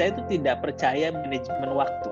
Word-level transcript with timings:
saya 0.00 0.16
itu 0.16 0.40
tidak 0.40 0.64
percaya 0.64 1.12
manajemen 1.12 1.76
waktu. 1.76 2.10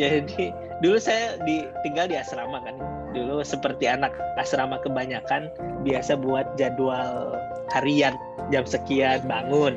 Jadi 0.00 0.48
dulu 0.80 0.96
saya 0.96 1.36
di, 1.44 1.68
tinggal 1.84 2.08
di 2.08 2.16
asrama 2.16 2.64
kan. 2.64 2.80
Dulu 3.12 3.44
seperti 3.44 3.84
anak 3.84 4.16
asrama 4.40 4.80
kebanyakan 4.80 5.52
biasa 5.84 6.16
buat 6.16 6.56
jadwal 6.56 7.36
harian 7.76 8.16
jam 8.48 8.64
sekian 8.64 9.20
bangun, 9.28 9.76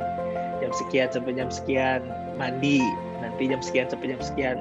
jam 0.63 0.71
sekian 0.71 1.11
sampai 1.11 1.35
jam 1.35 1.51
sekian 1.51 2.07
mandi, 2.39 2.79
nanti 3.19 3.51
jam 3.51 3.59
sekian 3.59 3.91
sampai 3.91 4.15
jam 4.15 4.21
sekian 4.23 4.57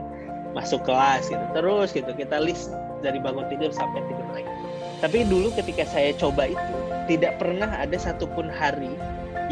masuk 0.58 0.82
kelas 0.82 1.30
gitu. 1.30 1.46
Terus 1.54 1.94
gitu 1.94 2.10
kita 2.10 2.42
list 2.42 2.74
dari 3.06 3.22
bangun 3.22 3.46
tidur 3.46 3.70
sampai 3.70 4.02
tidur 4.10 4.26
lagi. 4.34 4.50
Tapi 4.98 5.22
dulu 5.30 5.54
ketika 5.54 5.86
saya 5.86 6.10
coba 6.18 6.50
itu 6.50 6.74
tidak 7.06 7.38
pernah 7.38 7.70
ada 7.78 7.94
satupun 7.94 8.50
hari 8.50 8.90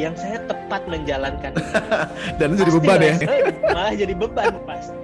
yang 0.01 0.17
saya 0.17 0.41
tepat 0.49 0.89
menjalankan 0.89 1.53
Dan 2.41 2.57
itu 2.57 2.65
jadi 2.65 2.73
beban 2.81 3.01
ya? 3.01 3.15
Malah 3.73 3.95
jadi 3.97 4.15
beban 4.17 4.53
pasti. 4.65 4.97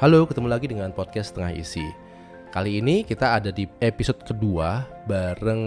Halo, 0.00 0.24
ketemu 0.24 0.48
lagi 0.48 0.66
dengan 0.70 0.88
podcast 0.96 1.34
Setengah 1.34 1.52
Isi. 1.52 1.84
Kali 2.50 2.80
ini 2.80 3.04
kita 3.04 3.36
ada 3.36 3.52
di 3.52 3.68
episode 3.84 4.24
kedua 4.24 4.88
bareng 5.04 5.62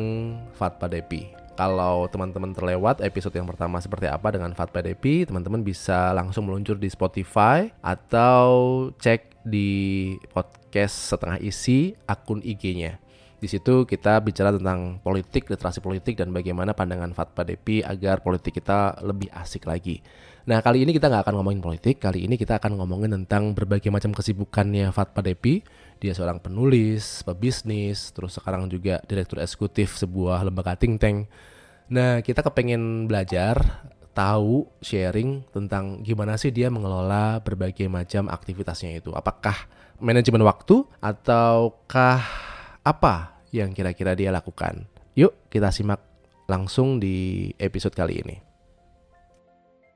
Fatpa 0.58 0.90
Depi. 0.90 1.30
Kalau 1.54 2.10
teman-teman 2.10 2.50
terlewat 2.50 2.98
episode 3.06 3.38
yang 3.38 3.46
pertama 3.46 3.78
seperti 3.78 4.10
apa 4.10 4.34
dengan 4.34 4.58
Fatpa 4.58 4.82
Depi, 4.82 5.30
teman-teman 5.30 5.62
bisa 5.62 6.10
langsung 6.18 6.50
meluncur 6.50 6.82
di 6.82 6.90
Spotify 6.90 7.70
atau 7.86 8.90
cek 8.98 9.46
di 9.46 9.70
podcast 10.34 11.14
Setengah 11.14 11.38
Isi 11.38 11.94
akun 12.10 12.42
IG-nya. 12.42 13.03
Di 13.44 13.52
situ 13.52 13.84
kita 13.84 14.24
bicara 14.24 14.56
tentang 14.56 15.04
politik, 15.04 15.52
literasi 15.52 15.84
politik, 15.84 16.16
dan 16.16 16.32
bagaimana 16.32 16.72
pandangan 16.72 17.12
Fatpa 17.12 17.44
Depi 17.44 17.84
agar 17.84 18.24
politik 18.24 18.64
kita 18.64 19.04
lebih 19.04 19.28
asik 19.36 19.68
lagi. 19.68 20.00
Nah, 20.48 20.64
kali 20.64 20.88
ini 20.88 20.96
kita 20.96 21.12
nggak 21.12 21.28
akan 21.28 21.44
ngomongin 21.44 21.60
politik, 21.60 22.00
kali 22.00 22.24
ini 22.24 22.40
kita 22.40 22.56
akan 22.56 22.80
ngomongin 22.80 23.12
tentang 23.12 23.52
berbagai 23.52 23.92
macam 23.92 24.16
kesibukannya 24.16 24.96
Fatpa 24.96 25.20
Depi. 25.20 25.60
Dia 26.00 26.16
seorang 26.16 26.40
penulis, 26.40 27.28
pebisnis, 27.28 28.16
terus 28.16 28.40
sekarang 28.40 28.72
juga 28.72 29.04
direktur 29.12 29.44
eksekutif 29.44 30.00
sebuah 30.00 30.48
lembaga 30.48 30.80
think 30.80 31.04
tank. 31.04 31.28
Nah, 31.92 32.24
kita 32.24 32.48
kepengen 32.48 33.12
belajar, 33.12 33.60
tahu, 34.16 34.72
sharing 34.80 35.44
tentang 35.52 36.00
gimana 36.00 36.40
sih 36.40 36.56
dia 36.56 36.72
mengelola 36.72 37.44
berbagai 37.44 37.92
macam 37.92 38.32
aktivitasnya 38.32 39.04
itu. 39.04 39.12
Apakah 39.12 39.68
manajemen 40.00 40.48
waktu 40.48 40.88
ataukah 41.04 42.24
apa 42.84 43.33
yang 43.54 43.70
kira-kira 43.72 44.18
dia 44.18 44.34
lakukan? 44.34 44.90
Yuk, 45.14 45.48
kita 45.54 45.70
simak 45.70 46.02
langsung 46.50 46.98
di 46.98 47.50
episode 47.62 47.94
kali 47.94 48.26
ini. 48.26 48.36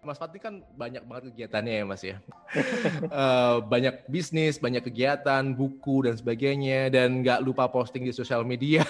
Mas 0.06 0.16
Fatih 0.22 0.40
kan 0.40 0.64
banyak 0.80 1.04
banget 1.04 1.36
kegiatannya 1.36 1.74
ya 1.74 1.84
Mas 1.84 2.00
ya. 2.00 2.24
uh, 3.12 3.60
banyak 3.74 4.08
bisnis, 4.08 4.56
banyak 4.56 4.86
kegiatan, 4.88 5.52
buku 5.52 6.08
dan 6.08 6.16
sebagainya, 6.16 6.88
dan 6.88 7.26
nggak 7.26 7.44
lupa 7.44 7.68
posting 7.68 8.08
di 8.08 8.16
sosial 8.16 8.48
media. 8.48 8.88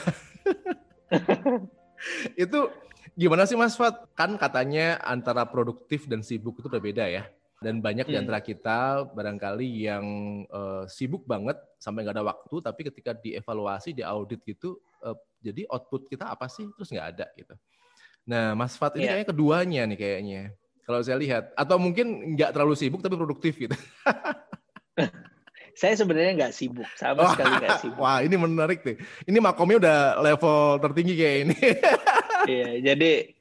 itu 2.43 2.69
gimana 3.17 3.49
sih 3.49 3.57
Mas 3.57 3.73
Fat? 3.73 4.05
Kan 4.13 4.37
katanya 4.37 5.01
antara 5.01 5.49
produktif 5.49 6.05
dan 6.05 6.21
sibuk 6.21 6.61
itu 6.61 6.69
berbeda 6.69 7.09
ya. 7.09 7.25
Dan 7.57 7.81
banyak 7.81 8.05
hmm. 8.05 8.13
di 8.13 8.17
antara 8.21 8.37
kita 8.37 9.09
barangkali 9.17 9.89
yang 9.89 10.05
uh, 10.53 10.85
sibuk 10.85 11.25
banget 11.25 11.57
sampai 11.81 12.05
nggak 12.05 12.21
ada 12.21 12.29
waktu, 12.29 12.55
tapi 12.61 12.85
ketika 12.85 13.17
dievaluasi, 13.17 13.97
diaudit 13.97 14.45
gitu, 14.45 14.77
uh, 15.01 15.17
jadi 15.41 15.65
output 15.73 16.05
kita 16.05 16.29
apa 16.29 16.45
sih? 16.45 16.69
Terus 16.77 16.93
nggak 16.93 17.07
ada 17.17 17.25
gitu. 17.33 17.57
Nah, 18.29 18.53
Mas 18.53 18.77
Fat 18.77 18.93
ini 18.93 19.09
yeah. 19.09 19.17
kayaknya 19.17 19.29
keduanya 19.33 19.81
nih 19.89 19.97
kayaknya 19.97 20.41
kalau 20.87 21.03
saya 21.03 21.19
lihat. 21.19 21.51
Atau 21.59 21.75
mungkin 21.75 22.39
nggak 22.39 22.55
terlalu 22.55 22.79
sibuk 22.79 23.03
tapi 23.03 23.19
produktif 23.19 23.59
gitu. 23.59 23.75
saya 25.79 25.93
sebenarnya 25.93 26.33
nggak 26.39 26.53
sibuk, 26.55 26.87
sama 26.95 27.35
sekali 27.35 27.53
nggak 27.59 27.77
sibuk. 27.83 27.99
Wah 27.99 28.23
ini 28.23 28.39
menarik 28.39 28.79
nih. 28.87 28.95
Ini 29.27 29.37
makomnya 29.43 29.77
udah 29.83 29.99
level 30.23 30.79
tertinggi 30.79 31.13
kayak 31.19 31.37
ini. 31.43 31.57
iya, 32.47 32.69
jadi 32.81 33.35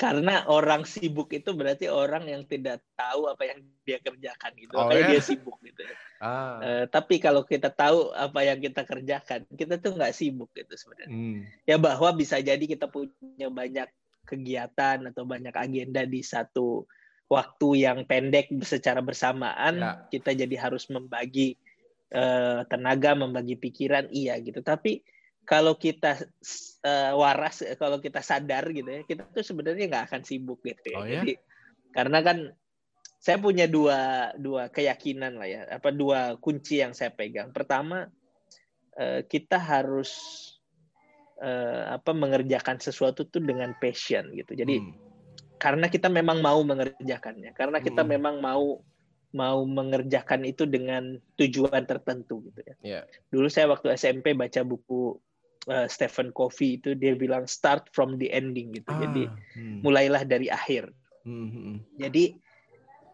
karena 0.00 0.48
orang 0.48 0.88
sibuk 0.88 1.28
itu 1.36 1.52
berarti 1.52 1.92
orang 1.92 2.24
yang 2.24 2.48
tidak 2.48 2.80
tahu 2.96 3.28
apa 3.28 3.52
yang 3.52 3.60
dia 3.84 4.00
kerjakan 4.00 4.50
gitu, 4.56 4.72
oh, 4.72 4.88
makanya 4.88 5.04
ya? 5.04 5.10
dia 5.12 5.20
sibuk 5.20 5.60
gitu. 5.60 5.84
Ya. 5.84 5.94
Ah. 6.24 6.56
Uh, 6.64 6.84
tapi 6.88 7.20
kalau 7.20 7.44
kita 7.44 7.68
tahu 7.68 8.08
apa 8.16 8.40
yang 8.40 8.64
kita 8.64 8.88
kerjakan, 8.88 9.44
kita 9.52 9.76
tuh 9.76 10.00
nggak 10.00 10.16
sibuk 10.16 10.48
gitu 10.56 10.72
sebenarnya. 10.72 11.12
Hmm. 11.12 11.44
Ya 11.68 11.76
bahwa 11.76 12.16
bisa 12.16 12.40
jadi 12.40 12.64
kita 12.64 12.88
punya 12.88 13.52
banyak 13.52 13.92
kegiatan 14.24 15.04
atau 15.12 15.28
banyak 15.28 15.52
agenda 15.52 16.08
di 16.08 16.24
satu 16.24 16.88
waktu 17.28 17.68
yang 17.84 18.08
pendek 18.08 18.48
secara 18.64 19.04
bersamaan 19.04 19.74
ya. 19.78 19.92
kita 20.10 20.34
jadi 20.34 20.56
harus 20.58 20.88
membagi 20.90 21.60
uh, 22.10 22.66
tenaga 22.66 23.14
membagi 23.14 23.54
pikiran 23.54 24.10
iya 24.10 24.34
gitu 24.42 24.64
tapi 24.66 25.06
kalau 25.48 25.74
kita 25.74 26.20
uh, 26.86 27.12
waras 27.18 27.64
kalau 27.80 27.98
kita 27.98 28.22
sadar 28.22 28.70
gitu 28.70 28.86
ya 28.86 29.02
kita 29.04 29.26
tuh 29.30 29.42
sebenarnya 29.42 29.90
nggak 29.90 30.04
akan 30.10 30.22
sibuk 30.22 30.62
gitu 30.62 30.94
ya. 30.94 30.98
Oh, 30.98 31.06
ya? 31.06 31.22
jadi 31.22 31.34
karena 31.90 32.18
kan 32.22 32.38
saya 33.20 33.36
punya 33.36 33.68
dua 33.68 34.32
dua 34.38 34.72
keyakinan 34.72 35.36
lah 35.36 35.48
ya 35.48 35.60
apa 35.68 35.92
dua 35.92 36.40
kunci 36.40 36.80
yang 36.80 36.96
saya 36.96 37.12
pegang 37.12 37.52
pertama 37.52 38.08
uh, 38.96 39.20
kita 39.26 39.60
harus 39.60 40.10
uh, 41.40 41.96
apa 41.96 42.12
mengerjakan 42.12 42.78
sesuatu 42.78 43.26
tuh 43.26 43.42
dengan 43.42 43.72
passion 43.80 44.30
gitu. 44.36 44.52
Jadi 44.54 44.78
hmm. 44.78 44.92
karena 45.56 45.88
kita 45.88 46.12
memang 46.12 46.44
mau 46.44 46.60
mengerjakannya, 46.62 47.56
karena 47.56 47.80
kita 47.80 48.04
hmm. 48.04 48.10
memang 48.10 48.34
mau 48.38 48.80
mau 49.30 49.62
mengerjakan 49.62 50.42
itu 50.42 50.66
dengan 50.66 51.14
tujuan 51.38 51.86
tertentu 51.86 52.42
gitu 52.50 52.60
ya. 52.66 52.76
Yeah. 52.82 53.04
Dulu 53.30 53.46
saya 53.46 53.70
waktu 53.70 53.94
SMP 53.94 54.34
baca 54.34 54.66
buku 54.66 55.16
uh, 55.68 55.84
Stephen 55.90 56.32
Covey 56.32 56.80
itu 56.80 56.96
dia 56.96 57.12
bilang 57.18 57.44
start 57.44 57.90
from 57.92 58.16
the 58.16 58.30
ending 58.32 58.72
gitu. 58.72 58.88
Ah, 58.88 59.04
Jadi 59.04 59.28
hmm. 59.58 59.84
mulailah 59.84 60.24
dari 60.24 60.48
akhir. 60.48 60.88
Hmm. 61.26 61.48
hmm, 61.48 61.50
hmm. 61.50 61.76
Jadi 62.00 62.24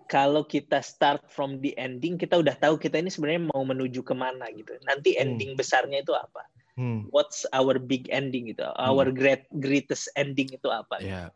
kalau 0.06 0.46
kita 0.46 0.78
start 0.86 1.26
from 1.26 1.58
the 1.58 1.74
ending, 1.74 2.14
kita 2.14 2.38
udah 2.38 2.54
tahu 2.54 2.78
kita 2.78 3.02
ini 3.02 3.10
sebenarnya 3.10 3.50
mau 3.50 3.66
menuju 3.66 4.06
ke 4.06 4.14
mana 4.14 4.46
gitu. 4.54 4.78
Nanti 4.86 5.18
hmm. 5.18 5.22
ending 5.26 5.50
hmm. 5.54 5.58
besarnya 5.58 6.06
itu 6.06 6.14
apa? 6.14 6.46
hmm. 6.76 7.10
what's 7.10 7.48
our 7.50 7.80
big 7.80 8.06
ending 8.12 8.52
gitu 8.52 8.68
our 8.76 9.08
hmm. 9.08 9.16
great 9.16 9.44
greatest 9.58 10.12
ending 10.14 10.52
itu 10.52 10.68
apa 10.68 11.00
yeah. 11.02 11.28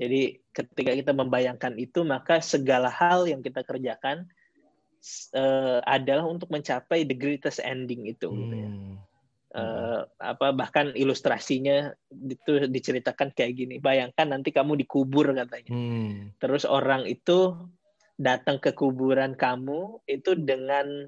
jadi 0.00 0.40
ketika 0.56 0.92
kita 0.96 1.12
membayangkan 1.12 1.76
itu 1.78 2.02
maka 2.02 2.40
segala 2.40 2.88
hal 2.88 3.28
yang 3.28 3.44
kita 3.44 3.62
kerjakan 3.62 4.26
uh, 5.36 5.78
adalah 5.84 6.26
untuk 6.26 6.48
mencapai 6.48 7.04
the 7.06 7.14
greatest 7.14 7.60
ending 7.62 8.08
itu 8.08 8.26
hmm. 8.32 8.38
gitu 8.40 8.56
ya 8.56 8.70
Uh, 9.52 10.08
apa 10.16 10.56
bahkan 10.56 10.96
ilustrasinya 10.96 11.92
itu 12.08 12.72
diceritakan 12.72 13.36
kayak 13.36 13.52
gini 13.52 13.76
bayangkan 13.84 14.32
nanti 14.32 14.48
kamu 14.48 14.80
dikubur 14.80 15.28
katanya 15.36 15.68
hmm. 15.68 16.40
terus 16.40 16.64
orang 16.64 17.04
itu 17.04 17.52
datang 18.16 18.56
ke 18.56 18.72
kuburan 18.72 19.36
kamu 19.36 20.00
itu 20.08 20.40
dengan 20.40 21.04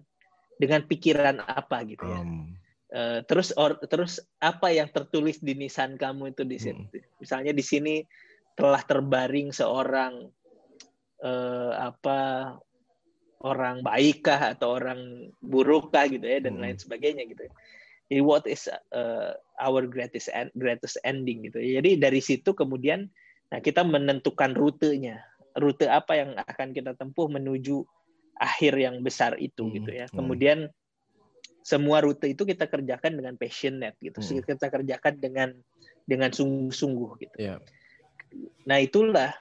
dengan 0.60 0.84
pikiran 0.84 1.40
apa 1.40 1.88
gitu 1.88 2.04
ya 2.04 2.20
um. 2.20 2.52
Uh, 2.94 3.26
terus 3.26 3.50
or, 3.58 3.74
terus 3.90 4.22
apa 4.38 4.70
yang 4.70 4.86
tertulis 4.86 5.42
di 5.42 5.58
nisan 5.58 5.98
kamu 5.98 6.30
itu 6.30 6.46
di 6.46 6.62
sini? 6.62 6.86
Hmm. 6.86 7.02
Misalnya 7.18 7.50
di 7.50 7.64
sini 7.66 8.06
telah 8.54 8.78
terbaring 8.86 9.50
seorang 9.50 10.30
uh, 11.26 11.72
apa 11.74 12.18
orang 13.42 13.82
baikkah 13.82 14.54
atau 14.54 14.78
orang 14.78 15.26
burukkah 15.42 16.06
gitu 16.06 16.22
ya 16.22 16.38
dan 16.38 16.54
hmm. 16.54 16.62
lain 16.62 16.78
sebagainya 16.78 17.26
gitu. 17.26 17.50
Ya. 17.50 17.52
Jadi 18.12 18.20
what 18.20 18.44
is 18.44 18.68
uh, 18.92 19.32
our 19.60 19.88
greatest 19.88 20.28
end, 20.32 20.52
greatest 20.54 21.00
ending 21.02 21.48
gitu. 21.48 21.58
Ya. 21.60 21.80
Jadi 21.80 22.00
dari 22.00 22.20
situ 22.20 22.52
kemudian 22.52 23.08
nah 23.48 23.60
kita 23.60 23.84
menentukan 23.84 24.52
rutenya. 24.52 25.22
Rute 25.54 25.86
apa 25.86 26.18
yang 26.18 26.34
akan 26.34 26.74
kita 26.74 26.98
tempuh 26.98 27.30
menuju 27.30 27.86
akhir 28.42 28.74
yang 28.74 28.98
besar 29.06 29.38
itu 29.38 29.70
hmm. 29.70 29.74
gitu 29.78 29.90
ya. 29.94 30.06
Hmm. 30.10 30.16
Kemudian 30.22 30.58
semua 31.64 32.04
rute 32.04 32.28
itu 32.28 32.44
kita 32.44 32.68
kerjakan 32.68 33.16
dengan 33.16 33.34
passionate 33.38 33.96
gitu. 34.02 34.18
Hmm. 34.20 34.42
Kita 34.44 34.68
kerjakan 34.68 35.14
dengan 35.16 35.54
dengan 36.04 36.28
sungguh-sungguh 36.34 37.10
gitu. 37.24 37.36
Yeah. 37.40 37.62
Nah, 38.68 38.82
itulah 38.82 39.32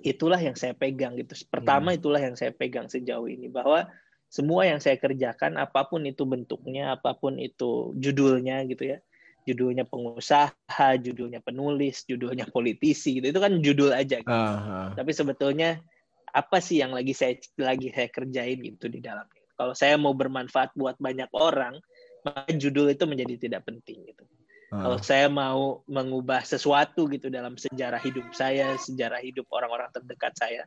itulah 0.00 0.40
yang 0.40 0.56
saya 0.56 0.72
pegang 0.76 1.16
gitu. 1.16 1.36
Pertama 1.48 1.92
hmm. 1.92 1.98
itulah 2.00 2.20
yang 2.20 2.36
saya 2.36 2.52
pegang 2.52 2.88
sejauh 2.88 3.28
ini 3.28 3.48
bahwa 3.48 3.88
semua 4.30 4.62
yang 4.62 4.78
saya 4.78 4.94
kerjakan 4.94 5.58
apa 5.58 5.90
pun 5.90 6.06
itu 6.06 6.22
bentuknya, 6.22 6.94
apa 6.94 7.18
pun 7.18 7.34
itu 7.42 7.90
judulnya 7.98 8.62
gitu 8.70 8.94
ya. 8.94 8.98
Judulnya 9.42 9.82
pengusaha, 9.82 10.86
judulnya 11.02 11.42
penulis, 11.42 12.06
judulnya 12.06 12.46
politisi 12.46 13.18
gitu. 13.18 13.34
Itu 13.34 13.42
kan 13.42 13.58
judul 13.58 13.90
aja 13.90 14.22
gitu. 14.22 14.30
Uh 14.30 14.54
-huh. 14.54 14.86
Tapi 14.94 15.10
sebetulnya 15.10 15.82
apa 16.30 16.62
sih 16.62 16.78
yang 16.78 16.94
lagi 16.94 17.10
saya 17.10 17.34
lagi 17.58 17.90
saya 17.90 18.06
kerjain 18.06 18.62
gitu 18.62 18.86
di 18.86 19.02
dalamnya. 19.02 19.42
Kalau 19.58 19.74
saya 19.74 19.98
mau 19.98 20.14
bermanfaat 20.14 20.78
buat 20.78 20.94
banyak 21.02 21.28
orang, 21.34 21.76
maka 22.22 22.54
judul 22.54 22.94
itu 22.94 23.04
menjadi 23.10 23.50
tidak 23.50 23.66
penting 23.66 24.06
gitu. 24.06 24.24
Uh. 24.70 24.78
Kalau 24.86 24.98
saya 25.02 25.26
mau 25.26 25.82
mengubah 25.90 26.46
sesuatu 26.46 27.10
gitu 27.10 27.26
dalam 27.28 27.58
sejarah 27.58 27.98
hidup 27.98 28.30
saya, 28.30 28.78
sejarah 28.78 29.18
hidup 29.18 29.50
orang-orang 29.50 29.90
terdekat 29.90 30.32
saya, 30.38 30.62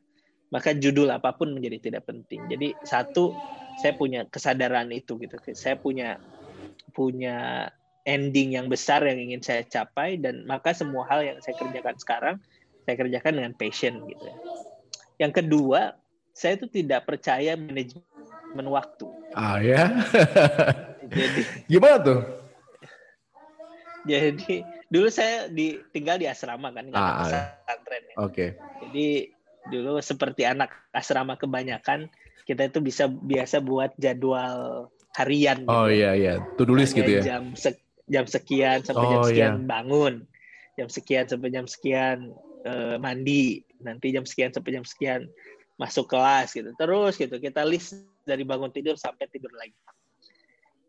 maka 0.53 0.77
judul 0.77 1.09
apa 1.09 1.33
pun 1.33 1.49
menjadi 1.49 1.89
tidak 1.89 2.05
penting. 2.05 2.45
Jadi 2.45 2.77
satu, 2.85 3.33
saya 3.81 3.97
punya 3.97 4.29
kesadaran 4.29 4.93
itu 4.93 5.17
gitu. 5.17 5.33
Saya 5.57 5.81
punya 5.81 6.21
punya 6.93 7.67
ending 8.05 8.53
yang 8.53 8.69
besar 8.69 9.01
yang 9.01 9.17
ingin 9.17 9.41
saya 9.41 9.65
capai 9.65 10.21
dan 10.21 10.45
maka 10.45 10.77
semua 10.77 11.09
hal 11.09 11.25
yang 11.25 11.37
saya 11.41 11.57
kerjakan 11.57 11.97
sekarang 11.97 12.35
saya 12.85 12.95
kerjakan 12.99 13.33
dengan 13.41 13.53
passion 13.57 14.05
gitu 14.05 14.23
ya. 14.29 14.37
Yang 15.25 15.41
kedua, 15.41 15.97
saya 16.35 16.59
itu 16.59 16.67
tidak 16.69 17.07
percaya 17.07 17.57
manajemen 17.57 18.67
waktu. 18.69 19.07
Ah 19.33 19.57
ya. 19.57 19.89
Jadi 21.09 21.41
gimana 21.71 21.97
tuh? 21.97 22.21
Jadi 24.03 24.61
dulu 24.91 25.07
saya 25.07 25.47
di 25.47 25.79
tinggal 25.95 26.19
di 26.19 26.27
asrama 26.27 26.75
kan, 26.75 26.91
ah, 26.91 27.23
pesantren. 27.23 28.03
Ya. 28.03 28.15
Oke. 28.19 28.27
Okay. 28.27 28.49
Jadi 28.83 29.07
dulu 29.71 29.99
seperti 30.03 30.43
anak 30.43 30.73
asrama 30.91 31.39
kebanyakan 31.39 32.11
kita 32.43 32.67
itu 32.67 32.79
bisa 32.83 33.07
biasa 33.07 33.63
buat 33.63 33.95
jadwal 33.95 34.87
harian. 35.15 35.63
Oh 35.69 35.87
gitu. 35.87 36.03
iya 36.03 36.11
iya, 36.17 36.33
do 36.59 36.73
list 36.75 36.93
gitu 36.97 37.21
ya. 37.21 37.23
Jam 37.23 37.55
se 37.55 37.79
jam 38.11 38.27
sekian 38.27 38.83
sampai 38.83 39.05
oh, 39.07 39.11
jam 39.11 39.23
sekian 39.23 39.55
iya. 39.55 39.63
bangun, 39.63 40.13
jam 40.75 40.87
sekian 40.91 41.25
sampai 41.29 41.49
jam 41.53 41.65
sekian 41.65 42.17
uh, 42.67 42.95
mandi, 42.99 43.63
nanti 43.79 44.11
jam 44.11 44.27
sekian 44.27 44.51
sampai 44.51 44.75
jam 44.75 44.85
sekian 44.85 45.21
masuk 45.79 46.11
kelas 46.11 46.51
gitu. 46.51 46.75
Terus 46.75 47.15
gitu 47.15 47.35
kita 47.39 47.63
list 47.63 47.95
dari 48.27 48.43
bangun 48.43 48.71
tidur 48.75 48.99
sampai 48.99 49.27
tidur 49.31 49.51
lagi. 49.55 49.75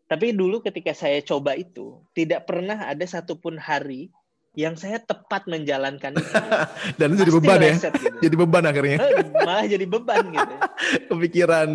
Tapi 0.05 0.37
dulu 0.37 0.61
ketika 0.61 0.93
saya 0.93 1.17
coba 1.25 1.57
itu, 1.57 1.97
tidak 2.13 2.45
pernah 2.45 2.77
ada 2.85 3.01
satupun 3.09 3.57
hari 3.57 4.13
yang 4.55 4.75
saya 4.79 5.03
tepat 5.03 5.47
menjalankan 5.51 6.15
itu. 6.15 6.35
Dan 6.99 7.15
itu 7.15 7.27
jadi 7.27 7.33
beban 7.35 7.59
ya? 7.59 7.75
Gitu. 7.75 8.17
Jadi 8.23 8.35
beban 8.35 8.63
akhirnya. 8.63 8.97
Eh, 9.03 9.27
malah 9.43 9.65
jadi 9.67 9.85
beban 9.85 10.23
gitu. 10.31 10.55
Kepikiran. 11.11 11.69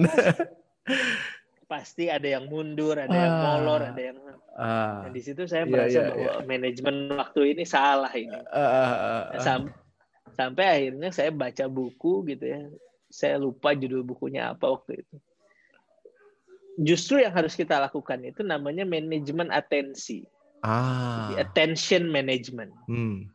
Pasti 1.71 2.11
ada 2.11 2.27
yang 2.27 2.51
mundur, 2.51 2.99
ada 2.99 3.15
yang 3.15 3.37
ah. 3.37 3.43
molor, 3.47 3.81
ada 3.95 4.03
yang... 4.03 4.19
Ah. 4.59 5.07
Nah, 5.07 5.11
di 5.15 5.23
situ 5.23 5.47
saya 5.47 5.65
iya, 5.65 5.71
merasa 5.71 5.93
yeah, 5.93 6.03
yeah, 6.03 6.11
bahwa 6.11 6.33
yeah. 6.35 6.47
manajemen 6.49 6.97
waktu 7.15 7.41
ini 7.55 7.65
salah 7.69 8.13
ini. 8.13 8.35
Uh, 8.51 8.59
uh, 8.59 8.93
uh. 9.37 9.41
Sam 9.41 9.71
sampai 10.35 10.65
akhirnya 10.67 11.15
saya 11.15 11.31
baca 11.31 11.65
buku 11.71 12.27
gitu 12.27 12.45
ya. 12.45 12.61
Saya 13.07 13.39
lupa 13.39 13.77
judul 13.77 14.03
bukunya 14.03 14.51
apa 14.51 14.67
waktu 14.67 15.05
itu 15.07 15.17
justru 16.81 17.21
yang 17.21 17.37
harus 17.37 17.53
kita 17.53 17.77
lakukan 17.77 18.25
itu 18.25 18.41
namanya 18.41 18.89
manajemen 18.89 19.53
atensi. 19.53 20.25
Ah. 20.61 21.33
attention 21.41 22.09
management. 22.13 22.73
Hmm. 22.85 23.33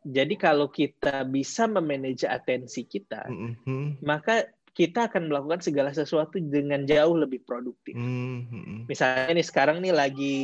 Jadi 0.00 0.34
kalau 0.40 0.72
kita 0.72 1.28
bisa 1.28 1.68
memanage 1.68 2.24
atensi 2.24 2.88
kita, 2.88 3.28
mm-hmm. 3.28 4.00
maka 4.00 4.48
kita 4.72 5.12
akan 5.12 5.28
melakukan 5.28 5.60
segala 5.60 5.92
sesuatu 5.92 6.40
dengan 6.40 6.88
jauh 6.88 7.12
lebih 7.12 7.44
produktif. 7.44 7.92
Mm-hmm. 7.92 8.88
Misalnya 8.88 9.36
nih 9.36 9.44
sekarang 9.44 9.84
nih 9.84 9.92
lagi 9.92 10.38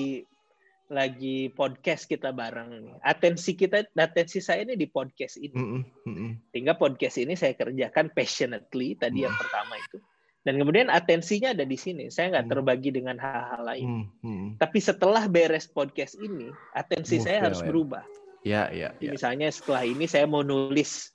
lagi 0.93 1.49
podcast 1.57 2.05
kita 2.05 2.37
bareng. 2.37 3.01
Atensi 3.01 3.57
kita, 3.57 3.89
atensi 3.97 4.45
saya 4.45 4.69
ini 4.69 4.77
di 4.77 4.87
podcast 4.93 5.41
ini. 5.41 5.57
Mm-hmm. 5.57 6.53
Tinggal 6.53 6.77
podcast 6.77 7.17
ini 7.17 7.33
saya 7.33 7.57
kerjakan 7.57 8.13
passionately 8.13 8.93
tadi 8.93 9.25
mm. 9.25 9.27
yang 9.27 9.35
pertama 9.41 9.81
itu 9.81 9.99
dan 10.47 10.63
kemudian 10.63 10.87
atensinya 10.95 11.51
ada 11.51 11.67
di 11.67 11.75
sini. 11.75 12.07
Saya 12.07 12.39
nggak 12.39 12.47
hmm. 12.47 12.53
terbagi 12.55 12.91
dengan 12.95 13.19
hal-hal 13.19 13.67
lain. 13.67 13.87
Hmm, 13.91 14.07
hmm. 14.23 14.49
Tapi 14.63 14.79
setelah 14.79 15.27
beres 15.27 15.67
podcast 15.67 16.15
ini, 16.23 16.55
atensi 16.71 17.19
Move 17.19 17.27
saya 17.27 17.39
harus 17.51 17.59
ya. 17.59 17.67
berubah. 17.67 18.05
Ya, 18.47 18.63
ya, 18.71 18.95
ya. 19.03 19.11
Misalnya 19.11 19.51
setelah 19.51 19.83
ini 19.83 20.07
saya 20.07 20.31
mau 20.31 20.47
nulis, 20.47 21.11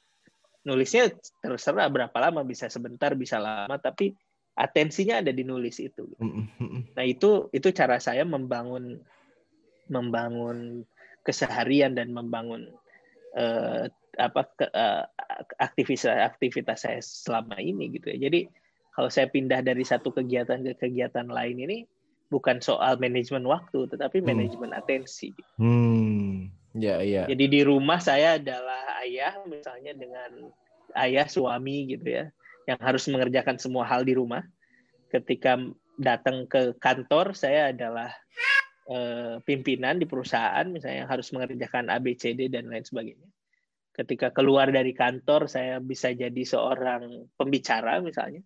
nulisnya 0.68 1.16
terserah 1.40 1.88
berapa 1.88 2.18
lama, 2.20 2.44
bisa 2.44 2.68
sebentar, 2.68 3.16
bisa 3.16 3.40
lama, 3.40 3.80
tapi 3.80 4.12
atensinya 4.60 5.24
ada 5.24 5.32
di 5.32 5.48
nulis 5.48 5.80
itu. 5.80 6.12
Hmm, 6.20 6.52
hmm, 6.60 6.92
nah 6.92 7.08
itu 7.08 7.48
itu 7.56 7.72
cara 7.72 8.04
saya 8.04 8.28
membangun 8.28 9.00
membangun 9.88 10.84
keseharian 11.24 11.96
dan 11.96 12.12
membangun 12.12 12.68
uh, 13.40 13.88
apa 14.20 14.42
ke, 14.60 14.68
uh, 14.76 15.08
aktivitas 15.56 16.36
aktivitas 16.36 16.84
saya 16.84 17.00
selama 17.00 17.56
ini 17.64 17.96
gitu 17.96 18.12
ya. 18.12 18.28
Jadi 18.28 18.52
kalau 18.92 19.08
saya 19.08 19.28
pindah 19.32 19.64
dari 19.64 19.88
satu 19.88 20.12
kegiatan 20.12 20.60
ke 20.68 20.74
kegiatan 20.76 21.28
lain 21.28 21.64
ini 21.64 21.78
bukan 22.32 22.64
soal 22.64 22.96
manajemen 23.00 23.44
waktu 23.48 23.88
tetapi 23.92 24.20
hmm. 24.20 24.28
manajemen 24.28 24.72
atensi. 24.76 25.36
Hmm. 25.60 26.52
Ya, 26.72 27.04
ya. 27.04 27.28
Jadi 27.28 27.52
di 27.52 27.62
rumah 27.68 28.00
saya 28.00 28.40
adalah 28.40 29.04
ayah 29.04 29.36
misalnya 29.44 29.92
dengan 29.92 30.48
ayah 30.96 31.28
suami 31.28 31.92
gitu 31.92 32.08
ya 32.08 32.26
yang 32.68 32.80
harus 32.80 33.04
mengerjakan 33.12 33.60
semua 33.60 33.84
hal 33.84 34.08
di 34.08 34.16
rumah. 34.16 34.44
Ketika 35.12 35.60
datang 36.00 36.48
ke 36.48 36.80
kantor 36.80 37.36
saya 37.36 37.76
adalah 37.76 38.16
uh, 38.88 39.44
pimpinan 39.44 40.00
di 40.00 40.08
perusahaan 40.08 40.64
misalnya 40.72 41.04
yang 41.04 41.12
harus 41.12 41.28
mengerjakan 41.36 41.92
ABCD 41.92 42.48
dan 42.48 42.72
lain 42.72 42.88
sebagainya. 42.88 43.28
Ketika 43.92 44.32
keluar 44.32 44.72
dari 44.72 44.96
kantor 44.96 45.52
saya 45.52 45.84
bisa 45.84 46.16
jadi 46.16 46.44
seorang 46.48 47.28
pembicara 47.36 48.00
misalnya 48.00 48.40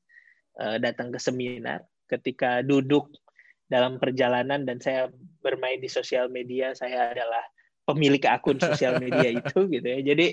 datang 0.56 1.12
ke 1.12 1.19
seminar, 1.19 1.84
ketika 2.07 2.63
duduk 2.63 3.12
dalam 3.66 3.98
perjalanan 3.98 4.63
dan 4.63 4.78
saya 4.78 5.10
bermain 5.42 5.81
di 5.81 5.90
sosial 5.90 6.30
media, 6.30 6.72
saya 6.78 7.12
adalah 7.12 7.44
pemilik 7.86 8.22
akun 8.25 8.57
sosial 8.57 8.98
media 9.04 9.30
itu 9.30 9.68
gitu 9.69 9.86
ya. 9.86 10.00
Jadi 10.02 10.28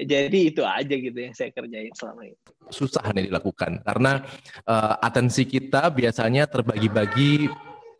jadi 0.00 0.38
itu 0.48 0.62
aja 0.64 0.94
gitu 0.96 1.18
yang 1.18 1.34
saya 1.36 1.52
kerjain 1.52 1.92
selama 1.92 2.24
itu. 2.24 2.50
Susah 2.72 3.04
nih 3.12 3.28
dilakukan 3.28 3.84
karena 3.84 4.24
uh, 4.64 4.96
atensi 5.02 5.44
kita 5.44 5.92
biasanya 5.92 6.48
terbagi-bagi 6.48 7.50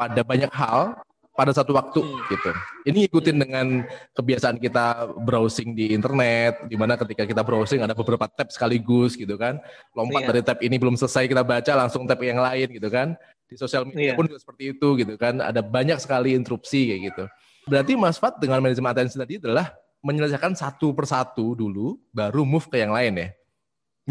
pada 0.01 0.25
banyak 0.25 0.49
hal 0.55 0.97
pada 1.41 1.57
satu 1.57 1.73
waktu 1.73 2.05
hmm. 2.05 2.29
gitu. 2.29 2.51
Ini 2.85 3.09
ikutin 3.09 3.41
hmm. 3.41 3.43
dengan 3.49 3.67
kebiasaan 4.13 4.61
kita 4.61 5.17
browsing 5.25 5.73
di 5.73 5.97
internet, 5.97 6.69
di 6.69 6.77
mana 6.77 7.01
ketika 7.01 7.25
kita 7.25 7.41
browsing 7.41 7.81
ada 7.81 7.97
beberapa 7.97 8.29
tab 8.29 8.53
sekaligus 8.53 9.17
gitu 9.17 9.41
kan. 9.41 9.57
Lompat 9.97 10.21
yeah. 10.21 10.29
dari 10.29 10.41
tab 10.45 10.61
ini 10.61 10.77
belum 10.77 11.01
selesai 11.01 11.25
kita 11.25 11.41
baca 11.41 11.73
langsung 11.73 12.05
tab 12.05 12.21
yang 12.21 12.45
lain 12.45 12.69
gitu 12.77 12.93
kan. 12.93 13.17
Di 13.49 13.57
sosial 13.57 13.89
media 13.89 14.13
yeah. 14.13 14.17
pun 14.21 14.29
juga 14.29 14.37
seperti 14.37 14.77
itu 14.77 14.89
gitu 15.01 15.17
kan. 15.17 15.41
Ada 15.41 15.65
banyak 15.65 15.97
sekali 15.97 16.37
interupsi 16.37 16.93
kayak 16.93 17.01
gitu. 17.09 17.25
Berarti 17.73 17.93
Mas 17.97 18.21
Fat 18.21 18.37
dengan 18.37 18.61
manajemen 18.61 18.93
atensi 18.93 19.17
tadi 19.17 19.41
adalah 19.41 19.73
menyelesaikan 20.05 20.53
satu 20.53 20.93
persatu 20.93 21.57
dulu, 21.57 21.97
baru 22.13 22.45
move 22.45 22.69
ke 22.69 22.85
yang 22.85 22.93
lain 22.93 23.17
ya. 23.17 23.29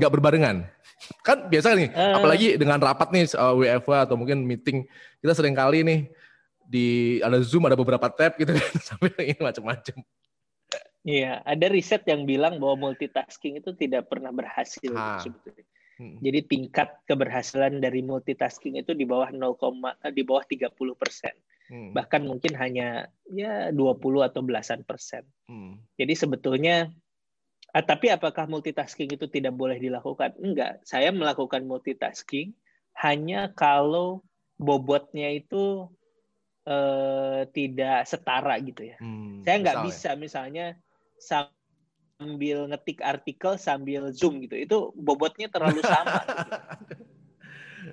Nggak 0.02 0.12
berbarengan. 0.18 0.66
Kan 1.21 1.45
biasa 1.45 1.78
nih, 1.78 1.94
uh. 1.94 2.18
apalagi 2.18 2.57
dengan 2.57 2.81
rapat 2.81 3.14
nih 3.14 3.30
uh, 3.38 3.54
WFA 3.54 4.09
atau 4.09 4.18
mungkin 4.18 4.42
meeting, 4.42 4.81
kita 5.21 5.38
sering 5.38 5.54
kali 5.54 5.86
nih 5.86 6.09
di 6.69 7.18
ada 7.26 7.42
Zoom 7.42 7.66
ada 7.66 7.73
beberapa 7.73 8.06
tab 8.14 8.38
gitu 8.38 8.54
kan 8.54 8.69
sampai 8.94 9.33
ini 9.33 9.42
macam-macam. 9.42 9.97
Iya, 11.02 11.42
ada 11.42 11.66
riset 11.71 12.06
yang 12.06 12.30
bilang 12.30 12.61
bahwa 12.61 12.92
multitasking 12.92 13.57
itu 13.57 13.73
tidak 13.73 14.11
pernah 14.11 14.30
berhasil 14.30 14.94
ha. 14.94 15.18
sebetulnya. 15.18 15.66
Hmm. 15.99 16.16
Jadi 16.21 16.40
tingkat 16.47 16.95
keberhasilan 17.09 17.81
dari 17.81 18.06
multitasking 18.06 18.80
itu 18.80 18.94
di 18.94 19.04
bawah 19.04 19.33
0, 19.33 19.57
eh, 20.06 20.14
di 20.14 20.23
bawah 20.23 20.45
30 20.45 20.71
persen. 20.95 21.33
Hmm. 21.68 21.92
Bahkan 21.92 22.23
mungkin 22.23 22.54
hanya 22.56 23.09
ya 23.28 23.73
20 23.73 24.23
atau 24.23 24.42
belasan 24.45 24.85
persen. 24.85 25.26
Hmm. 25.49 25.81
Jadi 25.99 26.14
sebetulnya 26.16 26.88
ah, 27.76 27.83
tapi 27.83 28.14
apakah 28.14 28.47
multitasking 28.47 29.11
itu 29.11 29.28
tidak 29.28 29.57
boleh 29.57 29.76
dilakukan? 29.76 30.40
Enggak. 30.40 30.83
Saya 30.88 31.11
melakukan 31.11 31.68
multitasking 31.68 32.56
hanya 32.99 33.52
kalau 33.56 34.23
bobotnya 34.59 35.31
itu 35.31 35.88
uh, 36.69 37.42
tidak 37.49 38.06
setara 38.06 38.56
gitu 38.61 38.94
ya. 38.94 38.97
Hmm, 39.02 39.42
saya 39.42 39.57
nggak 39.66 39.78
bisa 39.90 40.14
misalnya 40.14 40.78
sambil 41.18 42.69
ngetik 42.69 43.02
artikel 43.02 43.57
sambil 43.57 44.14
zoom 44.14 44.45
gitu. 44.45 44.56
Itu 44.56 44.78
bobotnya 44.94 45.49
terlalu 45.49 45.81
sama. 45.81 46.21
gitu. 46.85 47.04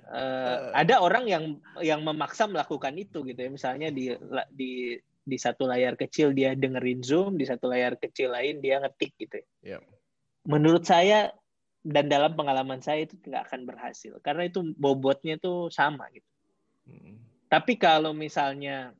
Uh, 0.07 0.75
ada 0.77 0.99
orang 1.01 1.25
yang 1.31 1.45
yang 1.81 2.05
memaksa 2.05 2.45
melakukan 2.45 2.93
itu 3.01 3.25
gitu 3.25 3.41
ya. 3.41 3.51
Misalnya 3.51 3.89
di 3.89 4.13
di 4.53 5.01
di 5.27 5.37
satu 5.41 5.67
layar 5.67 5.99
kecil 5.99 6.37
dia 6.37 6.55
dengerin 6.55 7.03
zoom, 7.03 7.35
di 7.35 7.49
satu 7.49 7.67
layar 7.67 7.99
kecil 7.99 8.31
lain 8.31 8.63
dia 8.63 8.79
ngetik 8.79 9.17
gitu. 9.19 9.43
Ya. 9.65 9.79
Yep. 9.79 9.83
Menurut 10.47 10.87
saya 10.87 11.35
dan 11.87 12.11
dalam 12.11 12.35
pengalaman 12.35 12.83
saya 12.83 13.07
itu 13.07 13.19
nggak 13.23 13.51
akan 13.51 13.63
berhasil 13.67 14.19
karena 14.23 14.51
itu 14.51 14.75
bobotnya 14.75 15.39
tuh 15.39 15.71
sama 15.71 16.07
gitu. 16.15 16.27
Hmm. 16.87 17.26
Tapi 17.57 17.81
kalau 17.81 18.13
misalnya 18.13 18.93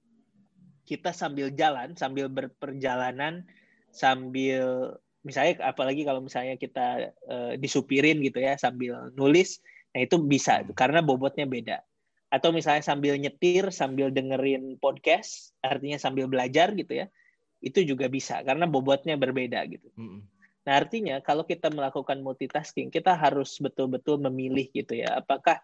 kita 0.89 1.13
sambil 1.13 1.53
jalan, 1.53 1.93
sambil 1.93 2.33
berperjalanan, 2.33 3.45
sambil 3.93 4.97
misalnya 5.21 5.61
apalagi 5.61 6.09
kalau 6.09 6.25
misalnya 6.25 6.57
kita 6.57 7.13
uh, 7.29 7.53
disupirin 7.61 8.17
gitu 8.25 8.41
ya 8.41 8.57
sambil 8.57 9.13
nulis, 9.13 9.61
nah 9.93 10.01
itu 10.01 10.17
bisa 10.25 10.65
karena 10.73 11.05
bobotnya 11.05 11.45
beda. 11.45 11.85
Atau 12.33 12.57
misalnya 12.57 12.81
sambil 12.81 13.21
nyetir, 13.21 13.69
sambil 13.77 14.09
dengerin 14.09 14.81
podcast, 14.81 15.53
artinya 15.61 16.01
sambil 16.01 16.25
belajar 16.25 16.73
gitu 16.73 17.05
ya. 17.05 17.13
itu 17.61 17.83
juga 17.85 18.09
bisa 18.09 18.41
karena 18.45 18.65
bobotnya 18.69 19.17
berbeda 19.21 19.65
gitu. 19.69 19.89
Mm 19.97 20.09
-mm. 20.09 20.21
Nah 20.65 20.73
artinya 20.77 21.21
kalau 21.25 21.45
kita 21.45 21.73
melakukan 21.73 22.21
multitasking 22.25 22.93
kita 22.93 23.17
harus 23.17 23.57
betul-betul 23.61 24.21
memilih 24.29 24.69
gitu 24.73 24.97
ya 24.97 25.25
apakah 25.25 25.61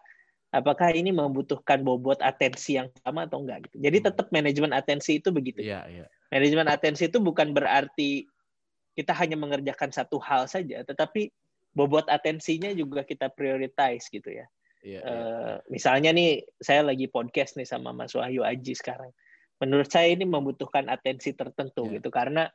apakah 0.53 0.93
ini 0.93 1.09
membutuhkan 1.09 1.81
bobot 1.81 2.21
atensi 2.21 2.77
yang 2.77 2.87
sama 3.01 3.25
atau 3.25 3.41
enggak 3.41 3.65
gitu. 3.67 3.89
Jadi 3.89 3.97
hmm. 3.99 4.05
tetap 4.13 4.27
manajemen 4.29 4.71
atensi 4.71 5.17
itu 5.17 5.33
begitu. 5.33 5.65
Yeah, 5.65 5.89
yeah. 5.89 6.07
Manajemen 6.29 6.69
atensi 6.69 7.09
itu 7.09 7.17
bukan 7.17 7.57
berarti 7.57 8.29
kita 8.93 9.17
hanya 9.17 9.33
mengerjakan 9.33 9.89
satu 9.89 10.21
hal 10.21 10.45
saja, 10.45 10.85
tetapi 10.85 11.33
bobot 11.73 12.05
atensinya 12.05 12.69
juga 12.77 13.01
kita 13.01 13.33
prioritize 13.33 14.05
gitu 14.13 14.29
ya. 14.29 14.45
Yeah, 14.85 15.01
uh, 15.01 15.09
yeah. 15.09 15.55
Misalnya 15.73 16.13
nih 16.13 16.45
saya 16.61 16.85
lagi 16.85 17.09
podcast 17.09 17.57
nih 17.57 17.65
sama 17.65 17.89
Mas 17.89 18.13
Wahyu 18.13 18.45
Aji 18.45 18.77
sekarang. 18.77 19.09
Menurut 19.57 19.89
saya 19.89 20.13
ini 20.13 20.29
membutuhkan 20.29 20.85
atensi 20.85 21.33
tertentu 21.33 21.89
yeah. 21.89 21.97
gitu 21.97 22.13
karena 22.13 22.53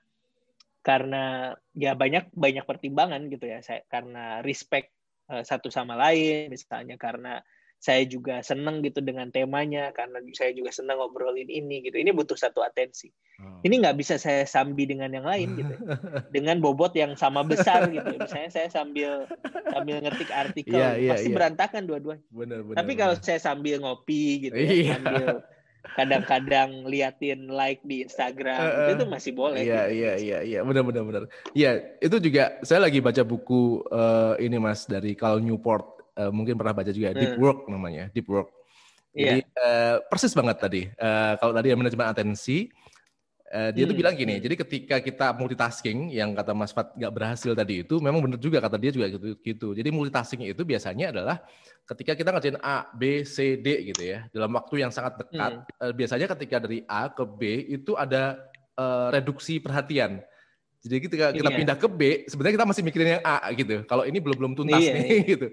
karena 0.87 1.51
ya 1.75 1.99
banyak 1.99 2.31
banyak 2.31 2.63
pertimbangan 2.63 3.27
gitu 3.27 3.51
ya. 3.51 3.59
Saya 3.59 3.83
karena 3.91 4.39
respect 4.47 4.95
uh, 5.35 5.43
satu 5.43 5.67
sama 5.67 5.99
lain 5.99 6.55
misalnya 6.55 6.95
karena 6.95 7.43
saya 7.79 8.03
juga 8.11 8.43
seneng 8.43 8.83
gitu 8.83 8.99
dengan 8.99 9.31
temanya 9.31 9.95
karena 9.95 10.19
saya 10.35 10.51
juga 10.51 10.75
senang 10.75 10.99
ngobrolin 10.99 11.47
ini 11.47 11.87
gitu. 11.87 11.95
Ini 12.03 12.11
butuh 12.11 12.35
satu 12.35 12.59
atensi. 12.67 13.07
Oh. 13.39 13.63
Ini 13.63 13.79
nggak 13.79 13.97
bisa 14.03 14.19
saya 14.19 14.43
sambi 14.51 14.83
dengan 14.91 15.15
yang 15.15 15.23
lain 15.23 15.55
gitu. 15.55 15.75
dengan 16.35 16.59
bobot 16.59 16.91
yang 16.99 17.15
sama 17.15 17.47
besar 17.47 17.87
gitu. 17.95 18.19
Misalnya 18.19 18.51
saya 18.51 18.69
sambil 18.69 19.31
sambil 19.71 20.03
ngetik 20.03 20.31
artikel 20.35 20.75
yeah, 20.75 20.99
yeah, 20.99 21.15
pasti 21.15 21.31
yeah. 21.31 21.37
berantakan 21.39 21.83
dua-duanya. 21.87 22.23
Tapi 22.75 22.93
kalau 22.99 23.15
saya 23.23 23.39
sambil 23.39 23.79
ngopi 23.79 24.51
gitu 24.51 24.59
ya, 24.59 24.71
yeah. 24.75 24.91
sambil 24.99 25.27
kadang-kadang 25.95 26.87
liatin 26.87 27.47
like 27.47 27.83
di 27.87 28.03
Instagram 28.03 28.59
uh, 28.59 28.91
itu 28.91 29.05
masih 29.07 29.33
boleh. 29.39 29.63
Iya 29.63 29.83
gitu. 29.87 29.95
iya 29.95 30.13
iya 30.19 30.39
iya 30.43 30.61
benar 30.67 30.83
benar 30.83 31.03
benar. 31.07 31.23
Iya 31.55 31.99
itu 32.03 32.17
juga 32.19 32.59
saya 32.67 32.91
lagi 32.91 32.99
baca 32.99 33.23
buku 33.23 33.87
uh, 33.87 34.35
ini 34.43 34.59
mas 34.59 34.83
dari 34.85 35.15
Cal 35.15 35.39
Newport 35.39 35.98
uh, 36.19 36.31
mungkin 36.35 36.59
pernah 36.59 36.75
baca 36.75 36.91
juga 36.91 37.15
deep 37.15 37.39
hmm. 37.39 37.43
work 37.43 37.59
namanya 37.71 38.11
deep 38.11 38.27
work 38.27 38.51
jadi 39.15 39.41
yeah. 39.41 39.63
uh, 39.63 39.97
persis 40.11 40.35
banget 40.35 40.57
tadi 40.59 40.83
uh, 40.99 41.39
kalau 41.39 41.55
tadi 41.55 41.73
manajemen 41.73 42.11
atensi 42.11 42.69
uh, 43.55 43.71
dia 43.73 43.87
hmm. 43.87 43.91
tuh 43.95 43.97
bilang 43.97 44.15
gini 44.19 44.37
hmm. 44.37 44.43
jadi 44.45 44.55
ketika 44.67 44.97
kita 45.01 45.27
multitasking 45.39 46.13
yang 46.13 46.35
kata 46.35 46.53
Mas 46.53 46.75
Fat 46.75 46.93
nggak 46.93 47.13
berhasil 47.15 47.53
tadi 47.55 47.87
itu 47.87 47.97
memang 48.03 48.21
benar 48.21 48.41
juga 48.43 48.59
kata 48.59 48.77
dia 48.77 48.93
juga 48.93 49.07
gitu 49.09 49.39
gitu 49.41 49.69
jadi 49.73 49.89
multitasking 49.95 50.45
itu 50.51 50.63
biasanya 50.67 51.15
adalah 51.15 51.41
ketika 51.89 52.13
kita 52.13 52.29
ngerjain 52.35 52.59
A 52.61 52.85
B 52.93 53.25
C 53.25 53.57
D 53.57 53.95
gitu 53.95 54.03
ya 54.05 54.29
dalam 54.29 54.53
waktu 54.53 54.85
yang 54.85 54.93
sangat 54.93 55.25
dekat 55.25 55.65
hmm. 55.65 55.81
uh, 55.81 55.93
biasanya 55.97 56.27
ketika 56.37 56.57
dari 56.69 56.85
A 56.85 57.09
ke 57.09 57.25
B 57.25 57.41
itu 57.73 57.97
ada 57.97 58.45
uh, 58.77 59.09
reduksi 59.09 59.57
perhatian 59.59 60.21
jadi 60.79 60.97
ketika 61.03 61.27
kita 61.35 61.51
iya. 61.51 61.59
pindah 61.59 61.77
ke 61.77 61.89
B, 61.91 62.01
sebenarnya 62.31 62.55
kita 62.63 62.69
masih 62.71 62.83
mikirin 62.87 63.19
yang 63.19 63.25
A 63.27 63.51
gitu. 63.51 63.83
Kalau 63.91 64.07
ini 64.07 64.23
belum 64.23 64.37
belum 64.39 64.53
tuntas 64.55 64.79
iya, 64.79 64.95
nih 64.95 65.07
iya. 65.11 65.27
gitu. 65.35 65.47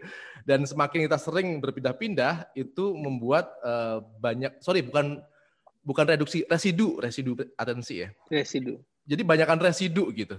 Dan 0.46 0.70
semakin 0.70 1.10
kita 1.10 1.18
sering 1.18 1.58
berpindah-pindah 1.58 2.54
itu 2.54 2.94
membuat 2.94 3.50
uh, 3.66 4.06
banyak 4.22 4.62
sorry 4.62 4.86
bukan 4.86 5.18
bukan 5.82 6.06
reduksi 6.06 6.46
residu 6.46 7.02
residu 7.02 7.34
atensi 7.58 8.06
ya. 8.06 8.14
Residu. 8.30 8.78
Jadi 9.10 9.22
banyakkan 9.26 9.58
residu 9.58 10.14
gitu. 10.14 10.38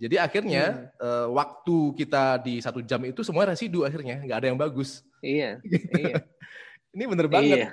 Jadi 0.00 0.16
akhirnya 0.16 0.88
hmm. 0.96 1.04
uh, 1.04 1.28
waktu 1.36 1.76
kita 2.00 2.40
di 2.40 2.64
satu 2.64 2.80
jam 2.80 3.04
itu 3.04 3.20
semua 3.20 3.44
residu 3.44 3.84
akhirnya 3.84 4.24
nggak 4.24 4.38
ada 4.40 4.48
yang 4.48 4.58
bagus. 4.58 5.04
Iya. 5.20 5.60
iya. 6.00 6.24
ini 6.96 7.04
bener 7.04 7.28
banget. 7.28 7.68
Iya 7.68 7.70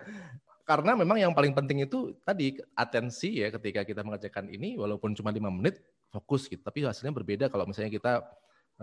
karena 0.62 0.96
memang 0.96 1.20
yang 1.20 1.34
paling 1.36 1.52
penting 1.52 1.84
itu 1.84 2.16
tadi 2.24 2.56
atensi 2.80 3.44
ya 3.44 3.52
ketika 3.52 3.84
kita 3.84 4.08
mengerjakan 4.08 4.48
ini 4.48 4.80
walaupun 4.80 5.12
cuma 5.12 5.28
lima 5.28 5.52
menit 5.52 5.84
fokus 6.12 6.52
gitu. 6.52 6.60
Tapi 6.60 6.84
hasilnya 6.84 7.16
berbeda 7.16 7.46
kalau 7.48 7.64
misalnya 7.64 7.90
kita 7.90 8.22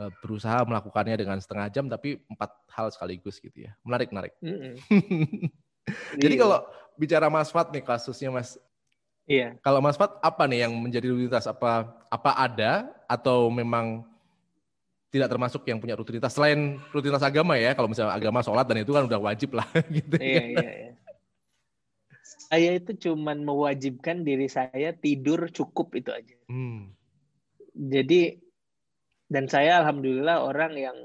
uh, 0.01 0.11
berusaha 0.25 0.65
melakukannya 0.65 1.21
dengan 1.21 1.39
setengah 1.39 1.69
jam 1.69 1.87
tapi 1.87 2.19
empat 2.27 2.51
hal 2.73 2.89
sekaligus 2.89 3.39
gitu 3.39 3.69
ya. 3.69 3.77
Menarik 3.85 4.09
menarik. 4.11 4.33
Mm 4.41 4.57
-hmm. 4.57 4.75
jadi 6.25 6.35
iya. 6.35 6.43
kalau 6.43 6.59
bicara 6.97 7.27
Mas 7.29 7.53
Fat 7.53 7.69
nih 7.71 7.85
kasusnya 7.85 8.33
Mas. 8.33 8.57
Iya. 9.29 9.61
Kalau 9.61 9.85
Mas 9.85 10.01
Fat 10.01 10.17
apa 10.25 10.49
nih 10.49 10.67
yang 10.67 10.73
menjadi 10.73 11.13
rutinitas? 11.13 11.45
Apa 11.45 11.93
apa 12.09 12.31
ada 12.35 12.89
atau 13.05 13.53
memang 13.53 14.03
tidak 15.13 15.29
termasuk 15.29 15.69
yang 15.69 15.77
punya 15.77 15.93
rutinitas? 15.95 16.33
Selain 16.33 16.81
rutinitas 16.91 17.21
agama 17.21 17.61
ya 17.61 17.77
kalau 17.77 17.93
misalnya 17.93 18.17
agama 18.17 18.41
sholat 18.41 18.65
dan 18.65 18.81
itu 18.81 18.93
kan 18.97 19.05
udah 19.05 19.21
wajib 19.21 19.53
lah 19.53 19.69
gitu 19.97 20.17
iya, 20.17 20.45
iya, 20.57 20.71
iya. 20.89 20.93
Saya 22.49 22.81
itu 22.81 22.97
cuman 22.97 23.45
mewajibkan 23.45 24.25
diri 24.25 24.49
saya 24.49 24.97
tidur 24.97 25.53
cukup 25.53 25.93
itu 26.01 26.09
aja. 26.09 26.37
Hmm. 26.49 26.97
Jadi 27.79 28.35
dan 29.31 29.47
saya 29.47 29.79
alhamdulillah 29.85 30.43
orang 30.43 30.75
yang 30.75 30.99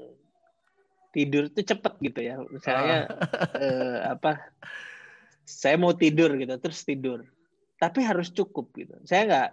tidur 1.14 1.46
itu 1.46 1.62
cepet 1.62 1.94
gitu 2.02 2.20
ya. 2.26 2.34
Misalnya 2.50 3.06
ah. 3.06 3.62
eh, 3.62 3.98
apa? 4.10 4.50
Saya 5.46 5.78
mau 5.78 5.94
tidur 5.94 6.34
gitu 6.34 6.58
terus 6.58 6.82
tidur. 6.82 7.22
Tapi 7.78 8.02
harus 8.02 8.34
cukup 8.34 8.74
gitu. 8.74 8.98
Saya 9.06 9.22
nggak 9.30 9.50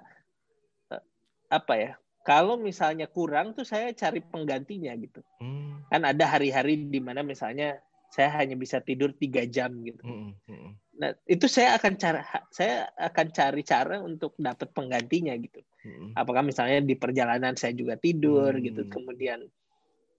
eh, 0.98 1.04
apa 1.54 1.74
ya? 1.78 1.92
Kalau 2.26 2.58
misalnya 2.58 3.06
kurang 3.06 3.54
tuh 3.54 3.66
saya 3.66 3.94
cari 3.94 4.26
penggantinya 4.26 4.94
gitu. 4.98 5.22
Hmm. 5.38 5.86
Kan 5.94 6.02
ada 6.06 6.26
hari-hari 6.26 6.90
di 6.90 6.98
mana 6.98 7.22
misalnya 7.22 7.78
saya 8.10 8.34
hanya 8.42 8.58
bisa 8.58 8.82
tidur 8.82 9.14
tiga 9.14 9.46
jam 9.46 9.78
gitu. 9.86 10.02
Hmm. 10.02 10.34
Hmm. 10.50 10.74
Nah, 11.02 11.18
itu 11.26 11.50
saya 11.50 11.78
akan 11.82 11.94
cara 11.98 12.22
saya 12.54 12.90
akan 12.94 13.28
cari 13.34 13.62
cara 13.66 14.02
untuk 14.02 14.38
dapat 14.38 14.70
penggantinya 14.74 15.34
gitu. 15.38 15.62
Hmm. 15.82 16.14
Apakah 16.14 16.46
misalnya 16.46 16.82
di 16.86 16.94
perjalanan 16.94 17.58
saya 17.58 17.74
juga 17.74 17.98
tidur 17.98 18.54
hmm. 18.54 18.64
gitu. 18.70 18.82
Kemudian 18.90 19.40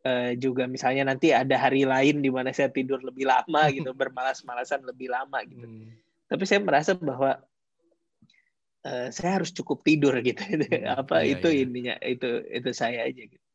uh, 0.02 0.30
juga 0.34 0.66
misalnya 0.66 1.14
nanti 1.14 1.30
ada 1.30 1.54
hari 1.54 1.86
lain 1.86 2.18
di 2.18 2.30
mana 2.30 2.50
saya 2.50 2.70
tidur 2.70 2.98
lebih 3.02 3.30
lama 3.30 3.62
gitu, 3.76 3.94
bermalas-malasan 3.94 4.82
lebih 4.82 5.10
lama 5.10 5.38
gitu. 5.46 5.66
Hmm. 5.66 5.94
Tapi 6.26 6.44
saya 6.48 6.60
merasa 6.64 6.98
bahwa 6.98 7.38
uh, 8.86 9.08
saya 9.14 9.38
harus 9.38 9.54
cukup 9.54 9.86
tidur 9.86 10.18
gitu. 10.20 10.42
Hmm. 10.42 10.86
Apa 11.00 11.22
iya, 11.22 11.38
itu 11.38 11.48
iya. 11.50 11.62
intinya 11.62 11.94
itu 12.02 12.28
itu 12.50 12.70
saya 12.74 13.06
aja 13.06 13.22
gitu. 13.22 13.46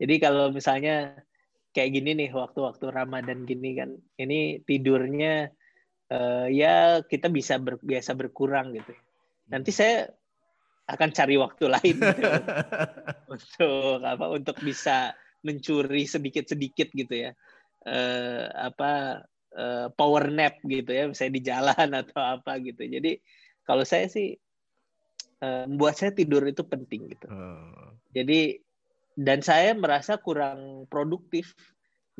Jadi 0.00 0.14
kalau 0.16 0.48
misalnya 0.48 1.12
kayak 1.76 1.90
gini 1.92 2.16
nih 2.16 2.30
waktu-waktu 2.32 2.88
Ramadan 2.88 3.44
gini 3.44 3.76
kan, 3.76 3.92
ini 4.16 4.64
tidurnya 4.64 5.52
uh, 6.08 6.48
ya 6.48 7.04
kita 7.04 7.28
bisa 7.28 7.60
ber, 7.60 7.76
biasa 7.84 8.16
berkurang 8.16 8.72
gitu. 8.72 8.96
Nanti 9.52 9.70
saya 9.76 10.08
akan 10.96 11.10
cari 11.14 11.36
waktu 11.38 11.64
lain 11.70 11.96
gitu, 11.98 12.30
untuk 13.34 13.98
apa 14.02 14.26
untuk 14.30 14.56
bisa 14.62 15.14
mencuri 15.44 16.04
sedikit-sedikit 16.04 16.88
gitu 16.92 17.28
ya. 17.28 17.32
Uh, 17.80 18.44
apa 18.60 19.24
uh, 19.56 19.88
power 19.96 20.28
nap 20.28 20.60
gitu 20.64 20.90
ya, 20.90 21.08
misalnya 21.08 21.32
di 21.32 21.42
jalan 21.42 21.88
atau 22.04 22.20
apa 22.20 22.60
gitu. 22.60 22.82
Jadi 22.84 23.20
kalau 23.64 23.86
saya 23.86 24.10
sih 24.10 24.36
uh, 25.40 25.64
membuat 25.66 25.96
saya 25.96 26.12
tidur 26.12 26.44
itu 26.44 26.62
penting 26.66 27.10
gitu. 27.12 27.26
Hmm. 27.30 27.96
Jadi 28.12 28.60
dan 29.20 29.44
saya 29.44 29.76
merasa 29.76 30.16
kurang 30.16 30.88
produktif 30.88 31.52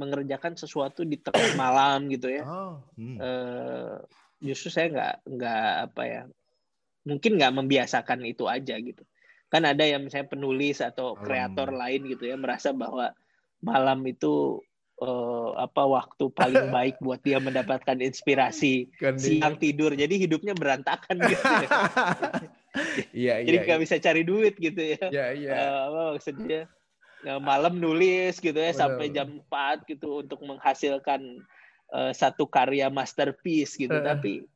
mengerjakan 0.00 0.57
sesuatu 0.57 1.05
di 1.05 1.21
tengah 1.21 1.53
malam 1.61 2.09
gitu 2.09 2.33
ya. 2.33 2.45
Oh, 2.49 2.81
hmm. 2.97 3.17
uh, 3.21 4.00
justru 4.41 4.73
saya 4.73 4.89
nggak 4.89 5.15
nggak 5.29 5.73
apa 5.91 6.03
ya, 6.09 6.23
mungkin 7.11 7.35
nggak 7.35 7.55
membiasakan 7.59 8.23
itu 8.23 8.47
aja 8.47 8.79
gitu. 8.79 9.02
Kan 9.50 9.67
ada 9.67 9.83
yang 9.83 10.07
misalnya 10.07 10.31
penulis 10.31 10.79
atau 10.79 11.19
kreator 11.19 11.75
hmm. 11.75 11.81
lain 11.83 12.00
gitu 12.07 12.31
ya 12.31 12.38
merasa 12.38 12.71
bahwa 12.71 13.11
malam 13.59 13.99
itu 14.07 14.62
uh, 15.02 15.59
apa 15.59 15.83
waktu 15.85 16.31
paling 16.31 16.71
baik 16.76 16.97
buat 17.02 17.19
dia 17.21 17.43
mendapatkan 17.43 17.99
inspirasi 17.99 18.88
kan 18.95 19.19
siang 19.19 19.59
tidur 19.59 19.93
jadi 19.99 20.14
hidupnya 20.14 20.55
berantakan 20.55 21.19
gitu 21.26 21.45
ya. 21.45 21.69
Iya, 23.11 23.43
jadi 23.43 23.57
iya, 23.59 23.67
nggak 23.67 23.81
iya. 23.83 23.87
bisa 23.90 23.97
cari 23.99 24.23
duit 24.23 24.55
gitu 24.55 24.79
ya. 24.79 25.02
Iya, 25.11 25.26
iya. 25.35 25.50
Uh, 25.59 25.81
apa 25.90 26.02
maksudnya? 26.14 26.61
Ya, 27.26 27.35
malam 27.43 27.83
nulis 27.83 28.38
gitu 28.38 28.55
ya 28.55 28.71
Benar. 28.71 28.79
sampai 28.79 29.07
jam 29.11 29.43
4 29.50 29.90
gitu 29.90 30.23
untuk 30.23 30.38
menghasilkan 30.47 31.43
uh, 31.90 32.14
satu 32.14 32.47
karya 32.47 32.87
masterpiece 32.88 33.75
gitu 33.75 33.93
uh. 33.93 34.07
tapi 34.07 34.47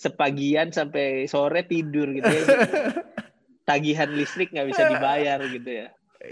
sepagian 0.00 0.72
sampai 0.72 1.28
sore 1.28 1.68
tidur 1.68 2.08
gitu 2.08 2.24
ya 2.24 2.44
tagihan 3.68 4.08
listrik 4.16 4.48
nggak 4.48 4.72
bisa 4.72 4.88
dibayar 4.88 5.38
gitu 5.44 5.68
ya 5.68 5.88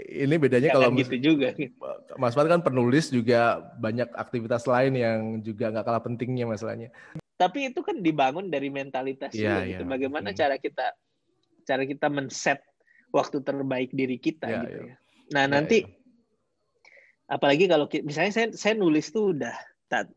ini 0.09 0.41
bedanya 0.41 0.73
Jangan 0.73 0.89
kalau 0.89 0.99
gitu 1.01 1.15
juga 1.17 1.53
Mas 2.17 2.33
Fat 2.33 2.49
kan 2.49 2.65
penulis 2.65 3.13
juga 3.13 3.61
banyak 3.77 4.09
aktivitas 4.17 4.65
lain 4.65 4.97
yang 4.97 5.19
juga 5.45 5.69
nggak 5.69 5.85
kalah 5.85 6.01
pentingnya 6.01 6.49
masalahnya 6.49 6.89
tapi 7.37 7.69
itu 7.69 7.85
kan 7.85 8.01
dibangun 8.01 8.49
dari 8.49 8.73
mentalitas 8.73 9.31
ya, 9.37 9.61
ya. 9.61 9.77
gitu 9.77 9.85
bagaimana 9.85 10.33
cara 10.33 10.57
kita 10.57 10.97
cara 11.69 11.85
kita 11.85 12.09
men-set 12.09 12.59
waktu 13.13 13.37
terbaik 13.45 13.93
diri 13.93 14.17
kita 14.17 14.49
ya, 14.49 14.61
gitu 14.65 14.81
ya. 14.81 14.93
ya 14.93 14.97
Nah 15.29 15.45
ya, 15.45 15.49
nanti 15.49 15.85
ya. 15.85 15.89
apalagi 17.29 17.69
kalau 17.69 17.85
misalnya 18.01 18.33
saya 18.33 18.47
saya 18.53 18.73
nulis 18.73 19.13
tuh 19.13 19.37
udah 19.37 19.53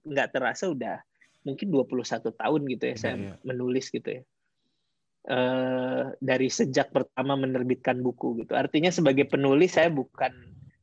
nggak 0.08 0.28
terasa 0.32 0.72
udah 0.72 1.00
mungkin 1.42 1.68
21 1.70 2.32
tahun 2.32 2.60
gitu 2.70 2.84
ya, 2.86 2.94
ya 2.94 2.98
saya 2.98 3.14
ya. 3.18 3.34
menulis 3.42 3.90
gitu 3.90 4.08
ya. 4.08 4.22
uh, 5.30 6.14
dari 6.18 6.48
sejak 6.50 6.90
pertama 6.94 7.38
menerbitkan 7.38 8.02
buku 8.02 8.42
gitu. 8.42 8.54
Artinya 8.54 8.90
sebagai 8.90 9.26
penulis 9.26 9.74
saya 9.74 9.90
bukan 9.90 10.30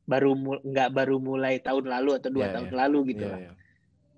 baru 0.08 0.32
nggak 0.64 0.90
baru 0.90 1.22
mulai 1.22 1.62
tahun 1.62 1.86
lalu 1.86 2.18
atau 2.18 2.30
dua 2.34 2.50
yeah, 2.50 2.54
tahun 2.58 2.70
yeah. 2.72 2.78
lalu 2.86 2.98
gitu 3.14 3.26
yeah, 3.28 3.40
Yeah. 3.40 3.54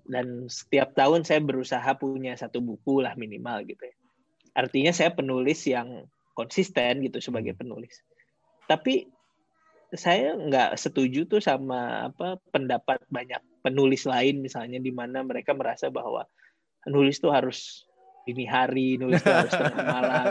Dan 0.03 0.51
setiap 0.51 0.91
tahun 0.99 1.23
saya 1.23 1.39
berusaha 1.39 1.87
punya 1.95 2.35
satu 2.35 2.59
buku 2.59 2.99
lah 2.99 3.15
minimal 3.15 3.63
gitu 3.63 3.87
ya. 3.87 3.95
Artinya 4.51 4.91
saya 4.91 5.15
penulis 5.15 5.63
yang 5.63 6.03
konsisten 6.35 6.99
gitu 7.07 7.23
sebagai 7.23 7.55
hmm. 7.55 7.61
penulis. 7.63 8.03
Tapi 8.67 9.07
saya 9.93 10.33
nggak 10.35 10.75
setuju 10.75 11.29
tuh 11.29 11.39
sama 11.39 12.09
apa 12.11 12.41
pendapat 12.49 12.99
banyak 13.07 13.39
penulis 13.63 14.03
lain 14.03 14.43
misalnya 14.43 14.77
di 14.77 14.91
mana 14.91 15.23
mereka 15.23 15.55
merasa 15.55 15.87
bahwa 15.87 16.27
nulis 16.83 17.17
tuh 17.23 17.31
harus 17.31 17.87
dini 18.23 18.47
hari, 18.47 18.95
nulis 18.99 19.19
tuh 19.19 19.35
harus 19.35 19.51
tengah 19.51 19.83
malam, 19.99 20.25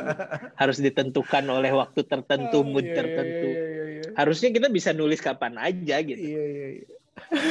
harus 0.57 0.79
ditentukan 0.81 1.45
oleh 1.49 1.73
waktu 1.77 2.01
tertentu, 2.09 2.61
oh, 2.61 2.65
mood 2.65 2.89
iya, 2.89 2.97
tertentu. 2.97 3.49
Iya, 3.49 3.65
iya, 3.69 3.85
iya. 4.01 4.11
Harusnya 4.17 4.49
kita 4.49 4.69
bisa 4.73 4.97
nulis 4.97 5.21
kapan 5.21 5.61
aja 5.61 5.97
gitu. 6.01 6.21
Iya, 6.21 6.45
iya, 6.45 6.69
iya. 6.81 6.89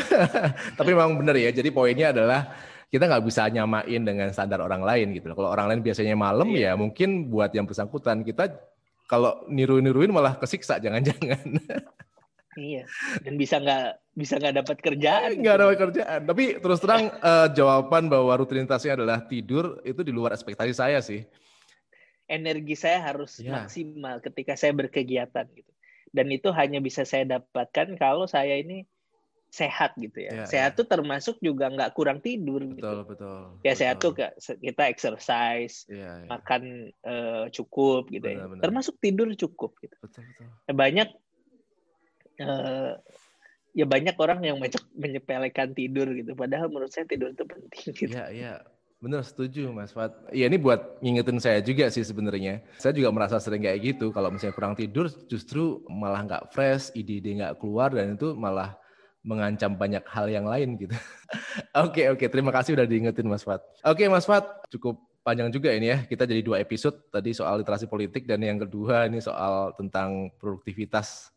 Tapi 0.77 0.89
memang 0.93 1.21
benar 1.21 1.37
ya. 1.37 1.53
Jadi 1.53 1.69
poinnya 1.69 2.09
adalah 2.09 2.49
kita 2.89 3.07
nggak 3.07 3.23
bisa 3.23 3.47
nyamain 3.53 4.01
dengan 4.01 4.33
standar 4.33 4.59
orang 4.59 4.81
lain 4.81 5.13
gitu. 5.13 5.31
Kalau 5.31 5.49
orang 5.53 5.69
lain 5.69 5.81
biasanya 5.85 6.17
malam 6.17 6.49
iya. 6.51 6.73
ya 6.73 6.79
mungkin 6.79 7.29
buat 7.29 7.53
yang 7.53 7.69
bersangkutan 7.69 8.25
kita 8.25 8.51
kalau 9.05 9.45
niru-niruin 9.47 10.09
malah 10.09 10.35
kesiksa 10.35 10.81
jangan-jangan. 10.81 11.39
Iya. 12.59 12.83
Dan 13.23 13.39
bisa 13.39 13.63
nggak 13.63 13.87
bisa 14.11 14.35
nggak 14.35 14.55
dapat 14.63 14.77
kerjaan. 14.83 15.39
Nggak 15.39 15.57
dapat 15.57 15.77
kerjaan. 15.79 16.21
Tapi 16.27 16.43
terus 16.59 16.79
terang 16.83 17.07
uh, 17.23 17.47
jawaban 17.51 18.11
bahwa 18.11 18.33
rutinitasnya 18.35 18.99
adalah 18.99 19.23
tidur 19.23 19.79
itu 19.87 20.03
di 20.03 20.11
luar 20.11 20.35
ekspektasi 20.35 20.73
saya 20.75 20.99
sih. 20.99 21.23
Energi 22.27 22.75
saya 22.75 23.03
harus 23.11 23.39
ya. 23.39 23.63
maksimal 23.63 24.19
ketika 24.19 24.55
saya 24.59 24.75
berkegiatan 24.75 25.47
gitu. 25.55 25.71
Dan 26.11 26.27
itu 26.27 26.51
hanya 26.51 26.83
bisa 26.83 27.07
saya 27.07 27.39
dapatkan 27.39 27.95
kalau 27.95 28.27
saya 28.27 28.59
ini 28.59 28.83
sehat 29.51 29.99
gitu 29.99 30.15
ya. 30.15 30.31
ya 30.31 30.45
sehat 30.47 30.71
ya. 30.73 30.77
tuh 30.79 30.87
termasuk 30.87 31.35
juga 31.43 31.67
nggak 31.67 31.91
kurang 31.91 32.23
tidur 32.23 32.63
betul, 32.63 32.79
gitu. 32.79 32.97
Betul, 33.03 33.39
Ya 33.67 33.73
sehat 33.75 33.99
tuh 33.99 34.15
kita 34.63 34.87
exercise, 34.87 35.83
ya, 35.91 36.23
ya. 36.23 36.27
makan 36.31 36.87
uh, 37.03 37.51
cukup 37.51 38.07
gitu 38.15 38.31
benar, 38.31 38.39
ya. 38.39 38.45
Benar. 38.47 38.63
Termasuk 38.63 38.95
tidur 39.03 39.27
cukup 39.35 39.75
gitu. 39.83 39.95
Betul, 39.99 40.23
betul. 40.23 40.47
Banyak 40.71 41.11
uh, 42.39 42.95
ya 43.71 43.85
banyak 43.87 44.15
orang 44.19 44.39
yang 44.43 44.57
menyepelekan 44.95 45.71
tidur 45.75 46.07
gitu. 46.15 46.35
Padahal 46.35 46.67
menurut 46.67 46.91
saya 46.91 47.07
tidur 47.07 47.31
itu 47.31 47.43
penting. 47.43 47.85
Gitu. 47.95 48.11
Iya, 48.15 48.25
iya. 48.31 48.53
Benar, 49.01 49.25
setuju 49.25 49.73
Mas 49.73 49.89
Fat. 49.89 50.13
Ya 50.29 50.45
ini 50.45 50.61
buat 50.61 51.01
ngingetin 51.01 51.41
saya 51.41 51.57
juga 51.65 51.89
sih 51.89 52.05
sebenarnya. 52.05 52.61
Saya 52.77 52.93
juga 52.93 53.09
merasa 53.09 53.41
sering 53.41 53.65
kayak 53.65 53.81
gitu. 53.81 54.13
Kalau 54.13 54.29
misalnya 54.29 54.53
kurang 54.53 54.77
tidur, 54.77 55.09
justru 55.25 55.81
malah 55.89 56.21
nggak 56.21 56.53
fresh, 56.53 56.93
ide-ide 56.93 57.41
nggak 57.41 57.57
keluar, 57.57 57.89
dan 57.89 58.13
itu 58.13 58.37
malah 58.37 58.77
mengancam 59.25 59.73
banyak 59.73 60.05
hal 60.05 60.29
yang 60.29 60.45
lain 60.45 60.77
gitu. 60.77 60.93
Oke, 61.85 62.09
oke. 62.11 62.25
Terima 62.27 62.51
kasih 62.51 62.75
udah 62.75 62.83
diingetin 62.83 63.25
Mas 63.25 63.47
Fat. 63.47 63.63
Oke, 63.87 64.05
Mas 64.11 64.27
Fat. 64.27 64.43
Cukup 64.67 64.99
panjang 65.23 65.47
juga 65.49 65.71
ini 65.71 65.93
ya. 65.93 66.03
Kita 66.03 66.27
jadi 66.27 66.43
dua 66.43 66.59
episode. 66.59 67.07
Tadi 67.07 67.31
soal 67.31 67.63
literasi 67.63 67.87
politik, 67.87 68.27
dan 68.27 68.43
yang 68.43 68.59
kedua 68.59 69.07
ini 69.07 69.23
soal 69.23 69.71
tentang 69.79 70.29
produktivitas 70.37 71.31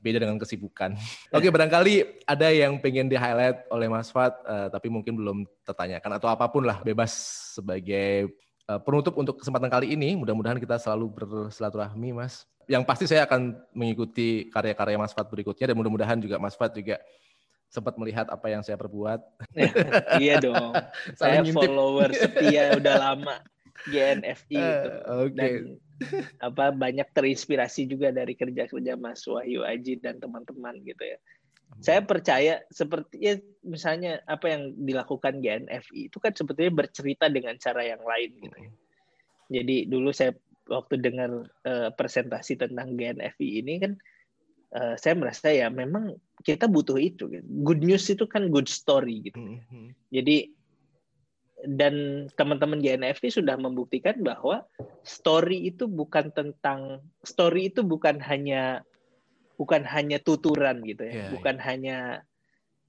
beda 0.00 0.22
dengan 0.22 0.38
kesibukan. 0.38 0.94
Oke, 1.34 1.46
okay, 1.46 1.50
barangkali 1.50 1.94
ada 2.24 2.48
yang 2.50 2.78
pengen 2.78 3.10
di-highlight 3.10 3.66
oleh 3.70 3.88
Mas 3.90 4.08
Fat, 4.08 4.34
uh, 4.46 4.68
tapi 4.70 4.88
mungkin 4.88 5.18
belum 5.18 5.38
tertanyakan 5.66 6.18
atau 6.18 6.28
apa 6.30 6.46
pun 6.48 6.64
lah, 6.64 6.80
bebas 6.80 7.12
sebagai 7.58 8.32
uh, 8.70 8.80
penutup 8.80 9.18
untuk 9.18 9.38
kesempatan 9.38 9.68
kali 9.68 9.94
ini. 9.94 10.14
Mudah-mudahan 10.14 10.58
kita 10.58 10.78
selalu 10.78 11.10
bersilaturahmi, 11.12 12.14
Mas. 12.14 12.46
Yang 12.68 12.84
pasti 12.84 13.04
saya 13.08 13.24
akan 13.24 13.56
mengikuti 13.72 14.48
karya-karya 14.52 15.00
Mas 15.00 15.16
Fat 15.16 15.28
berikutnya 15.28 15.72
dan 15.72 15.76
mudah-mudahan 15.76 16.20
juga 16.20 16.36
Mas 16.36 16.54
Fat 16.54 16.72
juga 16.76 17.00
sempat 17.68 18.00
melihat 18.00 18.24
apa 18.32 18.48
yang 18.48 18.64
saya 18.64 18.80
perbuat. 18.80 19.20
iya 20.20 20.40
dong. 20.40 20.72
saya 21.20 21.44
follower 21.44 22.12
setia 22.16 22.76
udah 22.76 22.94
lama 22.96 23.36
GNFI 23.92 24.56
uh, 24.56 24.64
itu. 24.64 24.88
Okay. 25.28 25.36
Dan 25.36 25.52
apa 26.46 26.70
banyak 26.70 27.08
terinspirasi 27.10 27.90
juga 27.90 28.14
dari 28.14 28.34
kerja-kerja 28.38 28.94
Mas 28.94 29.26
Wahyu 29.26 29.66
Aji 29.66 29.98
dan 29.98 30.22
teman-teman 30.22 30.78
gitu 30.86 31.02
ya. 31.02 31.18
Saya 31.84 32.00
percaya 32.00 32.64
seperti 32.72 33.20
ya 33.20 33.34
misalnya 33.60 34.24
apa 34.24 34.48
yang 34.48 34.72
dilakukan 34.88 35.44
GNFI 35.44 36.08
itu 36.08 36.16
kan 36.16 36.32
sebetulnya 36.32 36.72
bercerita 36.72 37.28
dengan 37.28 37.60
cara 37.60 37.84
yang 37.84 38.00
lain 38.00 38.30
gitu 38.40 38.56
ya. 38.56 38.70
Jadi 39.60 39.76
dulu 39.88 40.08
saya 40.12 40.32
waktu 40.68 41.00
dengar 41.00 41.48
uh, 41.68 41.90
presentasi 41.92 42.56
tentang 42.56 42.96
GNFI 42.96 43.48
ini 43.64 43.74
kan 43.84 43.92
uh, 44.76 44.94
saya 44.96 45.14
merasa 45.16 45.52
ya 45.52 45.68
memang 45.68 46.16
kita 46.40 46.68
butuh 46.68 46.96
itu. 46.96 47.28
Gitu. 47.28 47.44
Good 47.44 47.84
news 47.84 48.04
itu 48.08 48.24
kan 48.24 48.48
good 48.48 48.68
story 48.68 49.28
gitu. 49.28 49.60
Jadi 50.08 50.57
dan 51.66 52.26
teman-teman 52.38 52.78
GNFT 52.78 53.34
sudah 53.34 53.58
membuktikan 53.58 54.22
bahwa 54.22 54.62
story 55.02 55.74
itu 55.74 55.90
bukan 55.90 56.30
tentang 56.30 57.02
story 57.26 57.74
itu 57.74 57.82
bukan 57.82 58.22
hanya 58.22 58.86
bukan 59.58 59.82
hanya 59.82 60.22
tuturan 60.22 60.78
gitu 60.86 61.02
ya, 61.02 61.26
yeah, 61.26 61.30
bukan 61.34 61.58
yeah. 61.58 61.66
hanya 61.66 61.98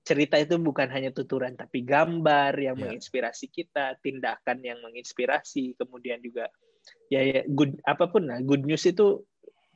cerita 0.05 0.37
itu 0.37 0.61
bukan 0.61 0.85
hanya 0.93 1.09
tuturan 1.09 1.57
tapi 1.57 1.81
gambar 1.81 2.53
yang 2.61 2.77
yeah. 2.77 2.93
menginspirasi 2.93 3.49
kita, 3.49 3.97
tindakan 4.05 4.61
yang 4.61 4.77
menginspirasi, 4.85 5.73
kemudian 5.81 6.21
juga 6.21 6.45
ya, 7.09 7.25
ya 7.25 7.41
good 7.49 7.73
apa 7.89 8.05
pun 8.05 8.29
lah, 8.29 8.37
good 8.45 8.69
news 8.69 8.85
itu 8.85 9.25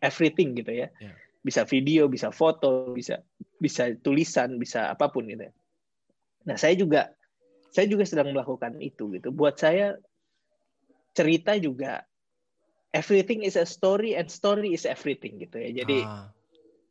everything 0.06 0.54
gitu 0.54 0.70
ya. 0.70 0.94
Yeah. 1.02 1.18
Bisa 1.42 1.66
video, 1.66 2.06
bisa 2.08 2.30
foto, 2.30 2.94
bisa 2.94 3.26
bisa 3.58 3.90
tulisan, 4.06 4.62
bisa 4.62 4.94
apa 4.94 5.10
pun 5.10 5.26
gitu. 5.26 5.50
Ya. 5.50 5.54
Nah, 6.46 6.56
saya 6.62 6.78
juga 6.78 7.10
saya 7.74 7.90
juga 7.90 8.06
sedang 8.06 8.30
melakukan 8.30 8.78
itu 8.78 9.10
gitu. 9.18 9.34
Buat 9.34 9.58
saya 9.58 9.98
cerita 11.18 11.58
juga 11.58 12.06
everything 12.94 13.42
is 13.42 13.58
a 13.58 13.66
story 13.66 14.14
and 14.14 14.30
story 14.30 14.78
is 14.78 14.86
everything 14.86 15.42
gitu 15.42 15.58
ya. 15.58 15.82
Jadi 15.82 16.06
ah. 16.06 16.30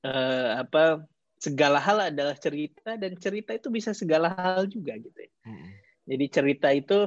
uh, 0.03 0.51
apa 0.67 1.07
segala 1.39 1.79
hal 1.79 2.11
adalah 2.11 2.35
cerita 2.35 2.99
dan 2.99 3.15
cerita 3.15 3.55
itu 3.55 3.71
bisa 3.71 3.95
segala 3.95 4.35
hal 4.35 4.67
juga 4.67 4.99
gitu 4.99 5.15
ya. 5.15 5.33
Hmm. 5.47 5.71
Jadi 6.11 6.25
cerita 6.27 6.69
itu 6.75 7.07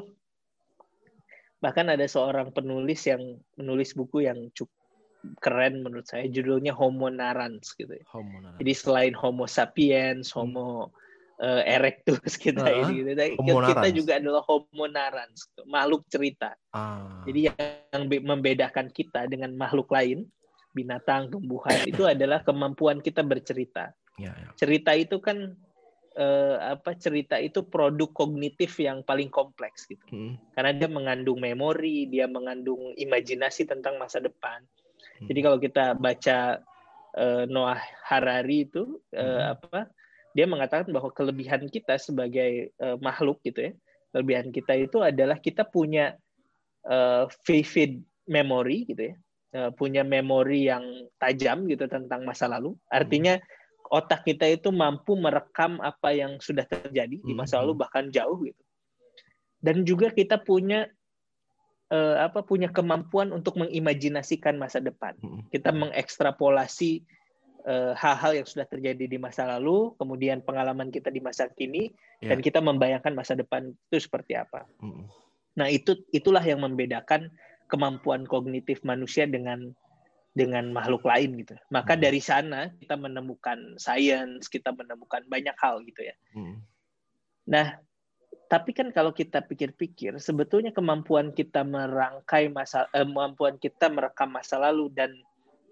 bahkan 1.60 1.92
ada 1.92 2.08
seorang 2.08 2.56
penulis 2.56 3.04
yang 3.04 3.20
menulis 3.60 3.92
buku 3.92 4.24
yang 4.24 4.40
cukup 4.56 4.72
keren 5.42 5.82
menurut 5.82 6.06
saya 6.08 6.30
judulnya 6.32 6.72
Homo 6.72 7.12
narans 7.12 7.76
gitu 7.76 7.92
ya. 7.92 8.08
Homo 8.08 8.40
narans. 8.40 8.60
Jadi 8.64 8.72
selain 8.72 9.12
Homo 9.12 9.44
sapiens, 9.52 10.32
Homo 10.32 10.96
hmm 10.96 11.05
uh, 11.42 11.64
erectus 11.64 12.36
kita 12.44 12.64
uh, 12.64 12.80
ini 12.88 13.04
gitu. 13.04 13.12
Kita 13.44 13.88
juga 13.92 14.14
adalah 14.20 14.42
homo 14.48 14.86
narans, 14.88 15.50
makhluk 15.68 16.08
cerita. 16.08 16.56
Ah. 16.72 17.24
Jadi 17.28 17.52
yang 17.52 18.04
membedakan 18.24 18.92
kita 18.92 19.28
dengan 19.28 19.56
makhluk 19.56 19.92
lain, 19.92 20.28
binatang, 20.76 21.32
tumbuhan 21.32 21.84
itu 21.88 22.04
adalah 22.14 22.44
kemampuan 22.44 23.00
kita 23.00 23.24
bercerita. 23.24 23.92
Ya, 24.16 24.32
ya. 24.32 24.48
Cerita 24.56 24.96
itu 24.96 25.20
kan 25.20 25.56
uh, 26.16 26.56
apa 26.76 26.96
cerita 26.96 27.36
itu 27.40 27.68
produk 27.68 28.08
kognitif 28.12 28.80
yang 28.80 29.04
paling 29.04 29.28
kompleks 29.28 29.88
gitu. 29.88 30.04
Hmm. 30.12 30.40
Karena 30.56 30.72
dia 30.76 30.90
mengandung 30.92 31.40
memori, 31.44 32.08
dia 32.08 32.28
mengandung 32.28 32.96
imajinasi 32.96 33.68
tentang 33.68 34.00
masa 34.00 34.24
depan. 34.24 34.64
Hmm. 35.20 35.28
Jadi 35.32 35.40
kalau 35.44 35.58
kita 35.60 35.96
baca 35.96 36.64
uh, 37.16 37.44
Noah 37.48 37.80
Harari 38.08 38.68
itu 38.68 39.00
uh, 39.16 39.20
hmm. 39.20 39.54
apa 39.60 39.82
dia 40.36 40.44
mengatakan 40.44 40.92
bahwa 40.92 41.16
kelebihan 41.16 41.72
kita 41.72 41.96
sebagai 41.96 42.76
uh, 42.84 43.00
makhluk 43.00 43.40
gitu 43.48 43.72
ya 43.72 43.74
kelebihan 44.12 44.52
kita 44.52 44.76
itu 44.76 45.00
adalah 45.00 45.40
kita 45.40 45.64
punya 45.64 46.20
uh, 46.84 47.26
vivid 47.48 48.04
memory 48.28 48.84
gitu 48.92 49.12
ya 49.12 49.16
uh, 49.56 49.72
punya 49.72 50.04
memori 50.04 50.68
yang 50.68 50.84
tajam 51.16 51.64
gitu 51.72 51.88
tentang 51.88 52.28
masa 52.28 52.52
lalu 52.52 52.76
artinya 52.92 53.40
otak 53.90 54.28
kita 54.28 54.50
itu 54.50 54.76
mampu 54.76 55.16
merekam 55.16 55.80
apa 55.80 56.12
yang 56.12 56.36
sudah 56.44 56.68
terjadi 56.68 57.22
di 57.22 57.34
masa 57.34 57.64
lalu 57.64 57.80
hmm. 57.80 57.82
bahkan 57.88 58.06
jauh 58.12 58.44
gitu 58.44 58.64
dan 59.64 59.88
juga 59.88 60.12
kita 60.12 60.42
punya 60.42 60.90
uh, 61.94 62.28
apa 62.28 62.44
punya 62.44 62.70
kemampuan 62.70 63.32
untuk 63.32 63.56
mengimajinasikan 63.62 64.60
masa 64.60 64.84
depan 64.84 65.16
hmm. 65.22 65.48
kita 65.54 65.72
mengekstrapolasi 65.72 67.06
hal-hal 67.98 68.32
yang 68.38 68.48
sudah 68.48 68.70
terjadi 68.70 69.10
di 69.10 69.18
masa 69.18 69.50
lalu, 69.50 69.98
kemudian 69.98 70.46
pengalaman 70.46 70.94
kita 70.94 71.10
di 71.10 71.18
masa 71.18 71.50
kini, 71.50 71.90
yeah. 72.22 72.30
dan 72.30 72.40
kita 72.46 72.62
membayangkan 72.62 73.18
masa 73.18 73.34
depan 73.34 73.74
itu 73.74 73.98
seperti 73.98 74.38
apa. 74.38 74.70
Mm. 74.78 75.10
Nah 75.58 75.68
itu 75.74 75.98
itulah 76.14 76.46
yang 76.46 76.62
membedakan 76.62 77.34
kemampuan 77.66 78.30
kognitif 78.30 78.86
manusia 78.86 79.26
dengan 79.26 79.74
dengan 80.38 80.70
makhluk 80.70 81.08
lain 81.10 81.42
gitu. 81.42 81.58
Maka 81.74 81.98
mm. 81.98 82.02
dari 82.06 82.22
sana 82.22 82.70
kita 82.78 82.94
menemukan 83.02 83.82
sains, 83.82 84.46
kita 84.46 84.70
menemukan 84.70 85.26
banyak 85.26 85.58
hal 85.58 85.82
gitu 85.90 86.06
ya. 86.06 86.16
Mm. 86.38 86.62
Nah 87.50 87.82
tapi 88.46 88.78
kan 88.78 88.94
kalau 88.94 89.10
kita 89.10 89.42
pikir-pikir, 89.42 90.22
sebetulnya 90.22 90.70
kemampuan 90.70 91.34
kita 91.34 91.66
merangkai 91.66 92.54
masa, 92.54 92.86
eh, 92.94 93.02
kemampuan 93.02 93.58
kita 93.58 93.90
merekam 93.90 94.30
masa 94.30 94.62
lalu 94.62 94.94
dan 94.94 95.18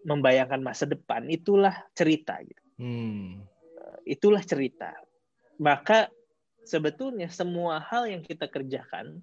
membayangkan 0.04 0.60
masa 0.60 0.88
depan, 0.88 1.28
itulah 1.32 1.74
cerita. 1.96 2.40
Gitu. 2.44 2.64
Hmm. 2.80 3.44
Itulah 4.04 4.44
cerita. 4.44 4.94
Maka 5.60 6.12
sebetulnya 6.64 7.28
semua 7.32 7.80
hal 7.80 8.08
yang 8.08 8.24
kita 8.24 8.48
kerjakan 8.48 9.20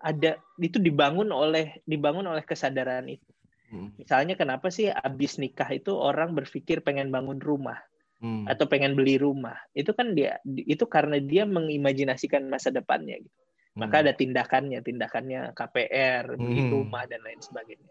ada 0.00 0.40
itu 0.56 0.80
dibangun 0.80 1.28
oleh 1.28 1.84
dibangun 1.84 2.24
oleh 2.28 2.44
kesadaran 2.44 3.08
itu. 3.08 3.30
Hmm. 3.70 3.92
Misalnya 4.00 4.34
kenapa 4.36 4.72
sih 4.72 4.88
abis 4.88 5.36
nikah 5.36 5.68
itu 5.70 5.92
orang 5.92 6.32
berpikir 6.32 6.80
pengen 6.80 7.12
bangun 7.12 7.38
rumah? 7.38 7.78
hmm. 8.20 8.44
atau 8.46 8.64
pengen 8.68 8.94
beli 8.94 9.16
rumah 9.16 9.56
itu 9.72 9.90
kan 9.96 10.12
dia 10.12 10.38
itu 10.46 10.84
karena 10.86 11.18
dia 11.18 11.48
mengimajinasikan 11.48 12.46
masa 12.46 12.70
depannya 12.70 13.18
gitu 13.18 13.38
maka 13.74 14.00
hmm. 14.00 14.02
ada 14.06 14.12
tindakannya 14.14 14.78
tindakannya 14.84 15.40
KPR 15.56 16.36
beli 16.36 16.62
hmm. 16.68 16.70
rumah 16.70 17.02
dan 17.08 17.20
lain 17.24 17.40
sebagainya 17.40 17.90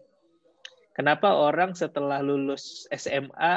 kenapa 0.96 1.30
orang 1.30 1.72
setelah 1.72 2.20
lulus 2.20 2.86
SMA 2.90 3.54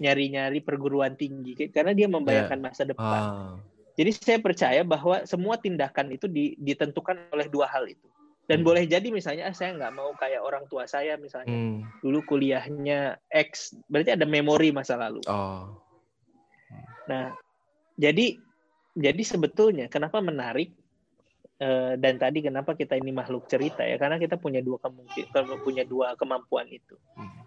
nyari-nyari 0.00 0.60
perguruan 0.60 1.16
tinggi 1.16 1.56
karena 1.72 1.96
dia 1.96 2.08
membayangkan 2.10 2.58
yeah. 2.60 2.66
masa 2.70 2.82
depan 2.84 3.20
ah. 3.20 3.54
jadi 3.96 4.10
saya 4.14 4.38
percaya 4.40 4.82
bahwa 4.84 5.24
semua 5.24 5.56
tindakan 5.56 6.12
itu 6.12 6.28
ditentukan 6.60 7.28
oleh 7.32 7.48
dua 7.48 7.68
hal 7.70 7.88
itu 7.88 8.08
dan 8.44 8.60
hmm. 8.60 8.68
boleh 8.68 8.84
jadi 8.84 9.08
misalnya 9.08 9.48
ah, 9.48 9.56
saya 9.56 9.72
nggak 9.76 9.92
mau 9.96 10.12
kayak 10.20 10.44
orang 10.44 10.68
tua 10.68 10.84
saya 10.84 11.16
misalnya 11.16 11.48
hmm. 11.48 12.04
dulu 12.04 12.20
kuliahnya 12.28 13.16
X 13.32 13.72
berarti 13.88 14.12
ada 14.12 14.28
memori 14.28 14.68
masa 14.70 15.00
lalu 15.00 15.24
oh. 15.24 15.84
Nah, 17.08 17.36
jadi 18.00 18.36
jadi 18.94 19.22
sebetulnya 19.26 19.86
kenapa 19.90 20.22
menarik 20.22 20.72
uh, 21.60 21.94
dan 22.00 22.18
tadi 22.18 22.42
kenapa 22.42 22.74
kita 22.74 22.98
ini 22.98 23.14
makhluk 23.14 23.46
cerita 23.46 23.84
ya 23.84 24.00
karena 24.00 24.18
kita 24.18 24.40
punya 24.40 24.64
dua 24.64 24.80
kemungkinan 24.80 25.60
punya 25.62 25.84
dua 25.86 26.18
kemampuan 26.18 26.66
itu. 26.70 26.96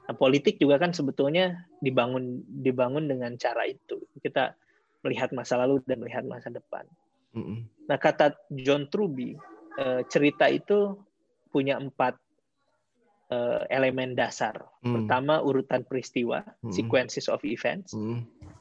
Nah, 0.08 0.16
politik 0.16 0.56
juga 0.62 0.80
kan 0.80 0.96
sebetulnya 0.96 1.68
dibangun 1.84 2.46
dibangun 2.48 3.10
dengan 3.12 3.36
cara 3.36 3.68
itu. 3.68 4.00
Kita 4.24 4.56
melihat 5.04 5.32
masa 5.36 5.60
lalu 5.60 5.84
dan 5.84 6.00
melihat 6.04 6.24
masa 6.24 6.52
depan. 6.52 6.88
Nah, 7.88 7.98
kata 8.02 8.34
John 8.50 8.90
Truby, 8.90 9.38
uh, 9.78 10.02
cerita 10.10 10.50
itu 10.50 10.98
punya 11.54 11.78
empat 11.78 12.18
uh, 13.30 13.64
elemen 13.70 14.18
dasar. 14.18 14.58
Mm. 14.82 14.94
Pertama 15.04 15.40
urutan 15.46 15.86
peristiwa, 15.86 16.44
sequences 16.74 17.30
of 17.30 17.44
events. 17.46 17.94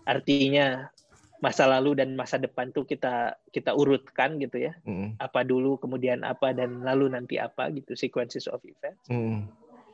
Artinya 0.07 0.93
masa 1.41 1.69
lalu 1.69 2.01
dan 2.01 2.17
masa 2.17 2.41
depan 2.41 2.73
tuh 2.73 2.89
kita 2.89 3.37
kita 3.53 3.77
urutkan 3.77 4.41
gitu 4.41 4.69
ya 4.71 4.73
mm. 4.89 5.21
apa 5.21 5.45
dulu 5.45 5.77
kemudian 5.77 6.25
apa 6.25 6.57
dan 6.57 6.81
lalu 6.81 7.13
nanti 7.13 7.37
apa 7.37 7.69
gitu 7.77 7.93
sequences 7.93 8.49
of 8.49 8.61
events 8.65 9.05
mm. 9.13 9.45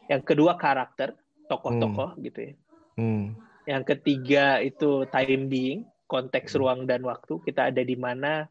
yang 0.07 0.23
kedua 0.23 0.55
karakter 0.55 1.19
tokoh-tokoh 1.51 2.15
mm. 2.15 2.21
gitu 2.31 2.41
ya 2.47 2.55
mm. 2.99 3.25
yang 3.67 3.83
ketiga 3.83 4.63
itu 4.63 5.03
time 5.11 5.51
being 5.51 5.81
konteks 6.07 6.55
mm. 6.55 6.59
ruang 6.63 6.81
dan 6.87 7.03
waktu 7.03 7.43
kita 7.43 7.75
ada 7.75 7.83
di 7.83 7.99
mana 7.99 8.47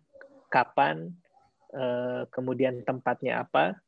kapan 0.52 1.16
uh, 1.72 2.28
kemudian 2.28 2.84
tempatnya 2.84 3.48
apa 3.48 3.80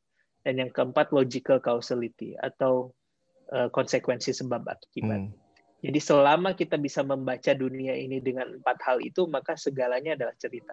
dan 0.48 0.64
yang 0.64 0.72
keempat 0.72 1.12
logical 1.12 1.60
causality 1.60 2.32
atau 2.40 2.96
uh, 3.52 3.68
konsekuensi 3.68 4.32
sebab 4.32 4.64
akibat 4.64 5.28
mm 5.28 5.43
jadi 5.84 6.00
selama 6.00 6.56
kita 6.56 6.80
bisa 6.80 7.04
membaca 7.04 7.52
dunia 7.52 7.92
ini 7.92 8.16
dengan 8.24 8.48
empat 8.56 8.80
hal 8.88 9.04
itu, 9.04 9.28
maka 9.28 9.52
segalanya 9.52 10.16
adalah 10.16 10.32
cerita. 10.40 10.72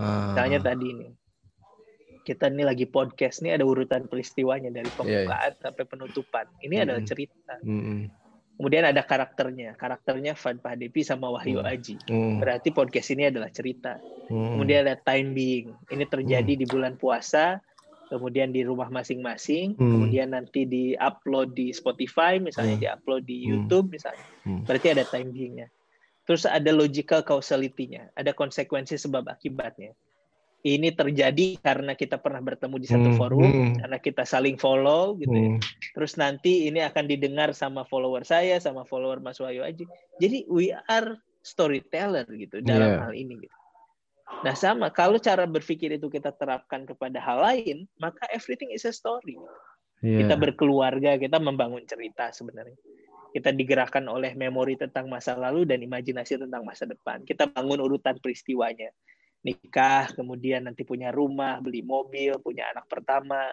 Ah. 0.00 0.32
Misalnya 0.32 0.64
tadi 0.64 0.86
ini, 0.88 1.08
kita 2.24 2.48
ini 2.48 2.64
lagi 2.64 2.88
podcast 2.88 3.44
ini 3.44 3.52
ada 3.52 3.68
urutan 3.68 4.08
peristiwanya 4.08 4.72
dari 4.72 4.88
iya, 4.88 4.92
iya. 4.92 4.96
pembukaan 4.96 5.52
yeah, 5.52 5.60
sampai 5.60 5.84
penutupan. 5.84 6.46
Ini 6.64 6.74
mm 6.80 6.84
adalah 6.88 7.02
cerita. 7.04 7.54
Mm 7.60 8.00
Kemudian 8.58 8.90
ada 8.90 9.06
karakternya, 9.06 9.78
karakternya 9.78 10.34
Van 10.34 10.58
Pahdepi 10.58 11.00
sama 11.04 11.28
Wahyu 11.28 11.60
mm 11.60 11.68
Aji. 11.68 11.94
Mm 12.08 12.40
Berarti 12.40 12.68
podcast 12.72 13.08
ini 13.12 13.28
adalah 13.28 13.52
cerita. 13.52 14.00
Mm 14.32 14.56
Kemudian 14.56 14.78
ada 14.88 14.96
time 14.96 15.36
being. 15.36 15.68
Ini 15.92 16.04
terjadi 16.08 16.52
mm 16.56 16.60
di 16.64 16.66
bulan 16.66 16.96
puasa 16.96 17.60
kemudian 18.08 18.50
di 18.50 18.64
rumah 18.64 18.88
masing-masing, 18.88 19.76
hmm. 19.76 19.84
kemudian 19.84 20.32
nanti 20.32 20.64
di-upload 20.64 21.54
di 21.54 21.70
Spotify, 21.70 22.40
misalnya 22.40 22.76
hmm. 22.76 22.82
di-upload 22.82 23.22
di 23.28 23.36
hmm. 23.44 23.48
YouTube 23.48 23.86
misalnya. 23.92 24.26
Hmm. 24.42 24.64
Berarti 24.64 24.88
ada 24.96 25.04
timingnya. 25.04 25.68
Terus 26.28 26.44
ada 26.44 26.68
logical 26.72 27.24
causality-nya, 27.24 28.12
ada 28.12 28.36
konsekuensi 28.36 29.00
sebab 29.00 29.28
akibatnya. 29.32 29.96
Ini 30.58 30.90
terjadi 30.90 31.56
karena 31.62 31.94
kita 31.94 32.18
pernah 32.18 32.42
bertemu 32.42 32.76
di 32.82 32.88
satu 32.90 33.08
hmm. 33.14 33.16
forum, 33.16 33.48
hmm. 33.48 33.74
karena 33.80 33.98
kita 34.02 34.22
saling 34.26 34.58
follow 34.58 35.16
gitu 35.16 35.32
ya. 35.32 35.48
hmm. 35.54 35.60
ya. 35.62 35.92
Terus 35.96 36.12
nanti 36.20 36.66
ini 36.68 36.84
akan 36.84 37.04
didengar 37.08 37.56
sama 37.56 37.86
follower 37.86 38.26
saya, 38.26 38.58
sama 38.58 38.84
follower 38.84 39.22
Mas 39.22 39.38
Wahyu 39.38 39.64
Aji. 39.64 39.88
Jadi 40.18 40.44
we 40.50 40.74
are 40.74 41.16
storyteller 41.40 42.26
gitu 42.28 42.60
dalam 42.60 42.90
yeah. 42.92 43.02
hal 43.08 43.14
ini 43.14 43.40
gitu. 43.40 43.57
Nah 44.38 44.54
sama, 44.54 44.92
kalau 44.94 45.18
cara 45.18 45.48
berpikir 45.48 45.98
itu 45.98 46.06
kita 46.06 46.30
terapkan 46.36 46.86
kepada 46.86 47.18
hal 47.18 47.42
lain, 47.42 47.90
maka 47.98 48.22
everything 48.30 48.70
is 48.70 48.86
a 48.86 48.94
story. 48.94 49.34
Yeah. 49.98 50.24
Kita 50.24 50.38
berkeluarga, 50.38 51.18
kita 51.18 51.42
membangun 51.42 51.82
cerita 51.88 52.30
sebenarnya. 52.30 52.78
Kita 53.34 53.52
digerakkan 53.52 54.06
oleh 54.08 54.32
memori 54.38 54.78
tentang 54.78 55.10
masa 55.10 55.36
lalu 55.36 55.68
dan 55.68 55.82
imajinasi 55.82 56.38
tentang 56.38 56.62
masa 56.64 56.86
depan. 56.86 57.26
Kita 57.26 57.50
bangun 57.50 57.82
urutan 57.82 58.16
peristiwanya. 58.22 58.94
Nikah, 59.42 60.14
kemudian 60.14 60.66
nanti 60.66 60.82
punya 60.82 61.10
rumah, 61.14 61.58
beli 61.62 61.82
mobil, 61.82 62.38
punya 62.42 62.70
anak 62.74 62.88
pertama, 62.90 63.52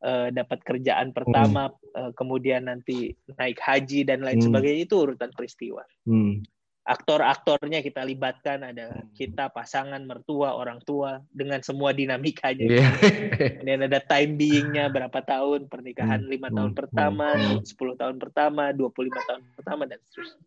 eh, 0.00 0.28
dapat 0.32 0.62
kerjaan 0.64 1.12
pertama, 1.12 1.68
hmm. 1.68 2.12
kemudian 2.16 2.68
nanti 2.68 3.12
naik 3.36 3.60
haji 3.60 4.04
dan 4.04 4.24
lain 4.24 4.40
hmm. 4.40 4.46
sebagainya 4.48 4.82
itu 4.88 4.96
urutan 4.96 5.32
peristiwa. 5.32 5.84
Hmm 6.08 6.44
aktor-aktornya 6.86 7.82
kita 7.82 8.06
libatkan 8.06 8.62
ada 8.62 8.94
hmm. 8.94 9.10
kita 9.18 9.50
pasangan 9.50 9.98
mertua 10.06 10.54
orang 10.54 10.78
tua 10.86 11.18
dengan 11.34 11.58
semua 11.58 11.90
dinamikanya 11.90 12.62
yeah. 12.62 12.94
dan 13.66 13.90
ada 13.90 13.98
time 13.98 14.38
beingnya 14.38 14.86
berapa 14.86 15.18
tahun 15.18 15.66
pernikahan 15.66 16.22
hmm. 16.22 16.30
lima 16.30 16.48
tahun 16.54 16.70
hmm. 16.70 16.78
pertama 16.78 17.26
sepuluh 17.66 17.98
tahun 17.98 18.22
pertama 18.22 18.70
25 18.70 19.02
tahun 19.02 19.42
pertama 19.58 19.82
dan 19.90 19.98
seterusnya 20.06 20.46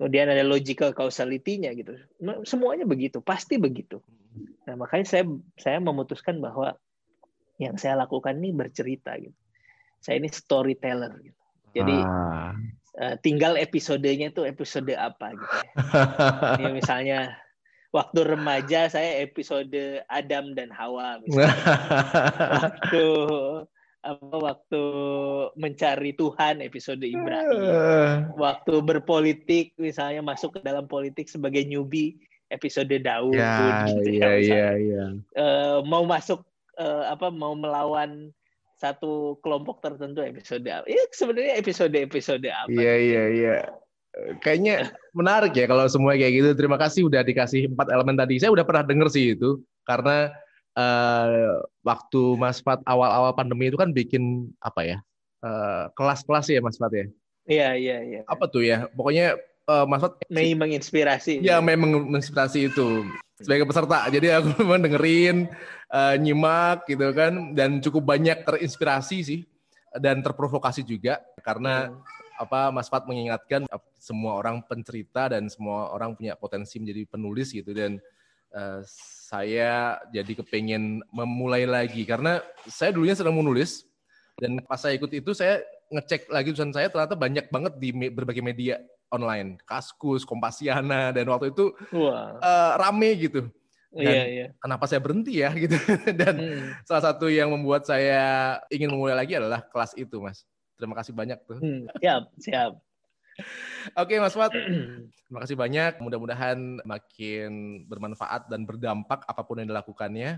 kemudian 0.00 0.26
ada 0.32 0.42
logical 0.42 0.90
causality-nya 0.96 1.76
gitu 1.76 2.00
semuanya 2.48 2.88
begitu 2.88 3.20
pasti 3.20 3.60
begitu 3.60 4.00
nah 4.64 4.80
makanya 4.80 5.04
saya 5.04 5.24
saya 5.60 5.76
memutuskan 5.84 6.40
bahwa 6.40 6.80
yang 7.60 7.76
saya 7.76 8.00
lakukan 8.00 8.40
ini 8.40 8.56
bercerita 8.56 9.12
gitu 9.20 9.36
saya 10.00 10.16
ini 10.16 10.32
storyteller 10.32 11.12
gitu 11.20 11.40
jadi 11.76 11.96
ah 12.08 12.56
uh, 13.00 13.14
tinggal 13.20 13.56
episodenya 13.56 14.32
tuh 14.34 14.44
episode 14.44 14.92
apa 14.92 15.32
gitu 15.32 15.56
ya. 15.56 15.70
Ini 16.60 16.68
misalnya 16.72 17.20
waktu 17.92 18.20
remaja 18.24 18.88
saya 18.88 19.20
episode 19.24 20.04
Adam 20.08 20.56
dan 20.56 20.68
Hawa 20.72 21.20
misalnya. 21.24 21.56
waktu 22.60 23.04
apa 24.02 24.34
waktu 24.34 24.82
mencari 25.54 26.10
Tuhan 26.18 26.58
episode 26.58 27.06
Ibrahim. 27.06 28.34
Waktu 28.34 28.74
berpolitik 28.82 29.78
misalnya 29.78 30.20
masuk 30.26 30.58
ke 30.58 30.60
dalam 30.66 30.90
politik 30.90 31.30
sebagai 31.30 31.62
newbie 31.62 32.18
episode 32.50 32.92
Daud 33.00 33.32
ya, 33.32 33.88
gitu 33.88 34.20
ya. 34.20 34.28
Ya, 34.28 34.32
ya, 34.36 34.68
ya. 34.76 35.04
Uh, 35.38 35.78
mau 35.86 36.04
masuk 36.04 36.44
uh, 36.76 37.08
apa 37.08 37.32
mau 37.32 37.56
melawan 37.56 38.34
satu 38.82 39.38
kelompok 39.46 39.78
tertentu 39.78 40.26
episode 40.26 40.66
apa? 40.66 40.82
Ya 40.90 41.06
sebenarnya 41.14 41.54
episode-episode 41.62 42.48
apa? 42.50 42.66
Iya 42.66 42.94
iya 42.98 43.24
iya. 43.30 43.56
Kayaknya 44.42 44.90
menarik 45.14 45.54
ya 45.54 45.70
kalau 45.70 45.86
semua 45.86 46.18
kayak 46.18 46.34
gitu. 46.34 46.50
Terima 46.58 46.74
kasih 46.82 47.06
udah 47.06 47.22
dikasih 47.22 47.70
empat 47.70 47.94
elemen 47.94 48.18
tadi. 48.18 48.42
Saya 48.42 48.50
udah 48.50 48.66
pernah 48.66 48.82
denger 48.82 49.08
sih 49.14 49.38
itu 49.38 49.62
karena 49.86 50.34
uh, 50.74 51.62
waktu 51.86 52.22
Mas 52.34 52.58
Fat 52.58 52.82
awal-awal 52.90 53.30
pandemi 53.38 53.70
itu 53.70 53.78
kan 53.78 53.94
bikin 53.94 54.50
apa 54.58 54.82
ya 54.82 54.98
uh, 55.46 55.86
kelas-kelas 55.94 56.50
ya 56.50 56.58
Mas 56.58 56.74
Fat 56.74 56.90
ya. 56.90 57.06
Iya 57.46 57.68
iya 57.78 57.96
iya. 58.02 58.20
Apa 58.26 58.50
tuh 58.50 58.66
ya? 58.66 58.90
Pokoknya 58.98 59.38
uh, 59.70 59.86
Mas 59.86 60.02
Fat 60.02 60.18
Mei 60.26 60.58
menginspirasi. 60.58 61.38
Ya, 61.38 61.62
memang 61.62 62.10
menginspirasi 62.10 62.74
itu 62.74 63.06
sebagai 63.38 63.66
peserta. 63.66 64.06
Jadi 64.10 64.30
aku 64.30 64.54
memang 64.66 64.82
dengerin 64.86 65.50
uh, 65.92 66.16
nyimak 66.16 66.88
gitu 66.88 67.12
kan 67.12 67.52
dan 67.52 67.78
cukup 67.84 68.16
banyak 68.16 68.42
terinspirasi 68.42 69.18
sih 69.22 69.40
dan 70.00 70.24
terprovokasi 70.24 70.80
juga 70.82 71.20
karena 71.44 71.92
hmm. 71.92 72.40
apa 72.40 72.72
Mas 72.72 72.88
Fat 72.88 73.04
mengingatkan 73.04 73.68
semua 74.00 74.40
orang 74.40 74.64
pencerita 74.64 75.30
dan 75.30 75.52
semua 75.52 75.92
orang 75.92 76.16
punya 76.16 76.34
potensi 76.34 76.80
menjadi 76.80 77.04
penulis 77.06 77.52
gitu 77.52 77.70
dan 77.76 78.00
uh, 78.56 78.80
saya 79.32 80.00
jadi 80.10 80.42
kepengen 80.42 81.04
memulai 81.12 81.68
lagi 81.68 82.02
karena 82.08 82.40
saya 82.66 82.90
dulunya 82.90 83.14
sedang 83.14 83.36
menulis 83.36 83.84
dan 84.40 84.58
pas 84.64 84.80
saya 84.80 84.96
ikut 84.96 85.12
itu 85.12 85.36
saya 85.36 85.60
ngecek 85.92 86.32
lagi 86.32 86.56
tulisan 86.56 86.72
saya 86.72 86.88
ternyata 86.88 87.14
banyak 87.14 87.52
banget 87.52 87.72
di 87.76 87.92
berbagai 87.92 88.40
media 88.40 88.80
online, 89.12 89.60
Kaskus, 89.68 90.24
Kompasiana 90.24 91.12
dan 91.12 91.28
waktu 91.28 91.52
itu 91.52 91.76
wow. 91.92 92.40
uh, 92.40 92.72
rame 92.80 93.12
gitu 93.20 93.52
dan 93.92 94.08
iya, 94.08 94.24
iya. 94.24 94.46
kenapa 94.56 94.88
saya 94.88 95.04
berhenti 95.04 95.44
ya 95.44 95.52
gitu 95.62 95.76
dan 96.16 96.34
hmm. 96.40 96.68
salah 96.88 97.12
satu 97.12 97.28
yang 97.28 97.52
membuat 97.52 97.84
saya 97.84 98.56
ingin 98.72 98.88
memulai 98.88 99.12
lagi 99.12 99.36
adalah 99.36 99.60
kelas 99.68 99.92
itu 100.00 100.16
mas 100.16 100.48
terima 100.80 100.96
kasih 100.96 101.12
banyak 101.12 101.38
tuh 101.44 101.60
hmm, 101.60 101.92
siap 102.00 102.22
siap 102.40 102.72
Oke 103.96 104.20
Mas 104.20 104.36
Wat, 104.36 104.52
terima 105.26 105.40
kasih 105.40 105.56
banyak. 105.56 105.92
Mudah-mudahan 106.04 106.84
makin 106.84 107.82
bermanfaat 107.88 108.46
dan 108.52 108.68
berdampak 108.68 109.24
apa 109.24 109.42
pun 109.42 109.58
yang 109.58 109.72
dilakukannya. 109.72 110.36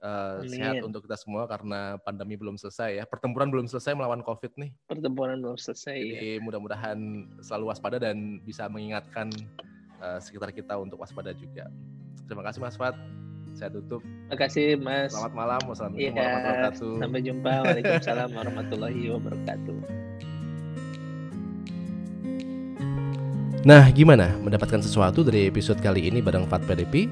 Uh, 0.00 0.40
sehat 0.48 0.80
untuk 0.80 1.04
kita 1.04 1.12
semua 1.20 1.44
karena 1.44 2.00
pandemi 2.00 2.32
belum 2.32 2.56
selesai 2.56 3.02
ya. 3.02 3.04
Pertempuran 3.04 3.52
belum 3.52 3.68
selesai 3.68 3.92
melawan 3.92 4.24
COVID 4.24 4.56
nih. 4.56 4.70
Pertempuran 4.88 5.44
belum 5.44 5.60
selesai. 5.60 5.98
Jadi 5.98 6.30
ya. 6.38 6.40
mudah-mudahan 6.40 6.98
selalu 7.44 7.64
waspada 7.68 8.00
dan 8.00 8.40
bisa 8.40 8.64
mengingatkan 8.72 9.28
uh, 10.00 10.16
sekitar 10.16 10.56
kita 10.56 10.80
untuk 10.80 11.04
waspada 11.04 11.36
juga. 11.36 11.68
Terima 12.30 12.46
kasih 12.46 12.62
Mas 12.62 12.78
Fat. 12.78 12.94
Saya 13.58 13.74
tutup. 13.74 14.06
Terima 14.06 14.38
kasih 14.38 14.78
Mas. 14.78 15.10
Selamat 15.10 15.34
malam. 15.34 15.60
Wassalamualaikum 15.66 16.14
ya, 16.14 16.22
warahmatullahi 16.22 16.46
wabarakatuh. 16.46 16.92
Sampai 17.02 17.20
jumpa. 17.26 17.52
Waalaikumsalam 17.66 18.28
warahmatullahi 18.38 19.02
wabarakatuh. 19.10 19.78
Nah, 23.66 23.84
gimana 23.90 24.30
mendapatkan 24.38 24.78
sesuatu 24.78 25.26
dari 25.26 25.50
episode 25.50 25.82
kali 25.82 26.06
ini 26.06 26.22
bareng 26.22 26.46
Fat 26.46 26.62
PDP? 26.70 27.10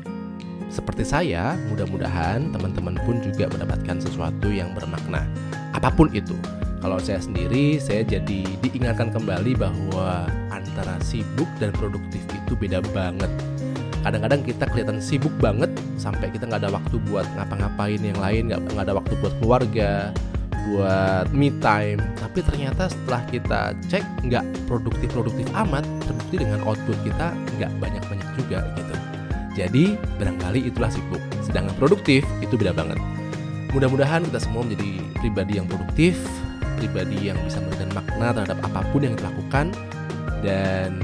Seperti 0.70 1.02
saya, 1.02 1.58
mudah-mudahan 1.66 2.54
teman-teman 2.54 2.94
pun 3.02 3.18
juga 3.18 3.50
mendapatkan 3.50 3.98
sesuatu 3.98 4.54
yang 4.54 4.70
bermakna. 4.78 5.26
Apa 5.74 5.90
pun 5.90 6.14
itu. 6.14 6.38
Kalau 6.78 7.02
saya 7.02 7.18
sendiri, 7.18 7.82
saya 7.82 8.06
jadi 8.06 8.46
diingatkan 8.62 9.10
kembali 9.10 9.58
bahwa 9.58 10.30
antara 10.54 10.94
sibuk 11.02 11.50
dan 11.58 11.74
produktif 11.74 12.22
itu 12.30 12.54
beda 12.54 12.78
banget. 12.94 13.57
Kadang-kadang 14.04 14.40
kita 14.46 14.64
kelihatan 14.70 14.98
sibuk 15.02 15.34
banget 15.42 15.68
sampai 15.98 16.30
kita 16.30 16.46
nggak 16.46 16.62
ada 16.64 16.72
waktu 16.72 16.96
buat 17.10 17.26
ngapa-ngapain 17.34 18.00
yang 18.00 18.18
lain, 18.18 18.54
nggak 18.54 18.84
ada 18.86 18.94
waktu 18.94 19.12
buat 19.18 19.34
keluarga, 19.42 20.14
buat 20.70 21.26
me 21.34 21.50
time. 21.58 22.00
Tapi 22.20 22.38
ternyata 22.44 22.92
setelah 22.92 23.22
kita 23.28 23.60
cek 23.90 24.04
nggak 24.28 24.44
produktif-produktif 24.70 25.46
amat, 25.54 25.82
terbukti 26.06 26.36
dengan 26.40 26.62
output 26.64 26.96
kita 27.02 27.34
nggak 27.58 27.70
banyak-banyak 27.82 28.28
juga 28.38 28.58
gitu. 28.78 28.94
Jadi 29.58 29.84
barangkali 30.22 30.70
itulah 30.70 30.90
sibuk. 30.92 31.22
Sedangkan 31.42 31.74
produktif 31.74 32.22
itu 32.38 32.54
beda 32.54 32.70
banget. 32.70 33.00
Mudah-mudahan 33.74 34.24
kita 34.30 34.38
semua 34.40 34.64
menjadi 34.64 35.02
pribadi 35.18 35.58
yang 35.58 35.66
produktif, 35.66 36.16
pribadi 36.78 37.28
yang 37.28 37.36
bisa 37.44 37.58
memberikan 37.60 37.90
makna 37.92 38.26
terhadap 38.32 38.58
apa 38.64 38.80
pun 38.94 39.00
yang 39.04 39.14
dilakukan 39.18 39.74
dan 40.40 41.02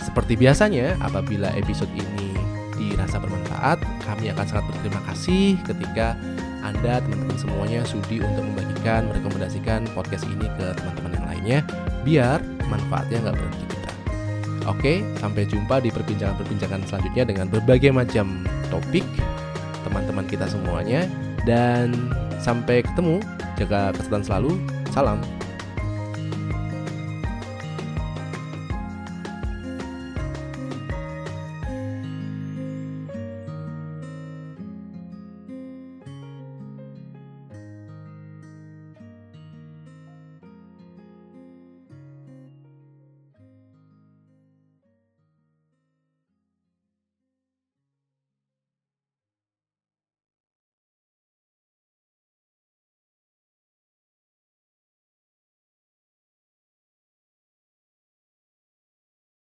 seperti 0.00 0.34
biasanya 0.34 0.96
apabila 1.04 1.52
episode 1.54 1.92
ini 1.92 2.19
dirasa 3.00 3.16
bermanfaat, 3.16 3.78
kami 4.04 4.28
akan 4.28 4.44
sangat 4.44 4.64
berterima 4.68 5.00
kasih 5.08 5.56
ketika 5.64 6.12
anda 6.60 7.00
teman-teman 7.00 7.36
semuanya 7.40 7.80
sudi 7.88 8.20
untuk 8.20 8.44
membagikan, 8.44 9.08
merekomendasikan 9.08 9.88
podcast 9.96 10.28
ini 10.28 10.44
ke 10.60 10.76
teman-teman 10.76 11.12
yang 11.16 11.26
lainnya 11.26 11.58
biar 12.04 12.38
manfaatnya 12.68 13.24
nggak 13.24 13.36
berhenti 13.40 13.70
Oke, 14.68 15.00
sampai 15.16 15.48
jumpa 15.48 15.80
di 15.80 15.88
perbincangan-perbincangan 15.88 16.84
selanjutnya 16.84 17.24
dengan 17.24 17.46
berbagai 17.48 17.90
macam 17.96 18.44
topik 18.68 19.02
teman-teman 19.88 20.28
kita 20.28 20.44
semuanya 20.44 21.08
dan 21.48 21.96
sampai 22.36 22.84
ketemu. 22.84 23.24
Jaga 23.56 23.96
kesehatan 23.96 24.22
selalu. 24.24 24.52
Salam. 24.92 25.39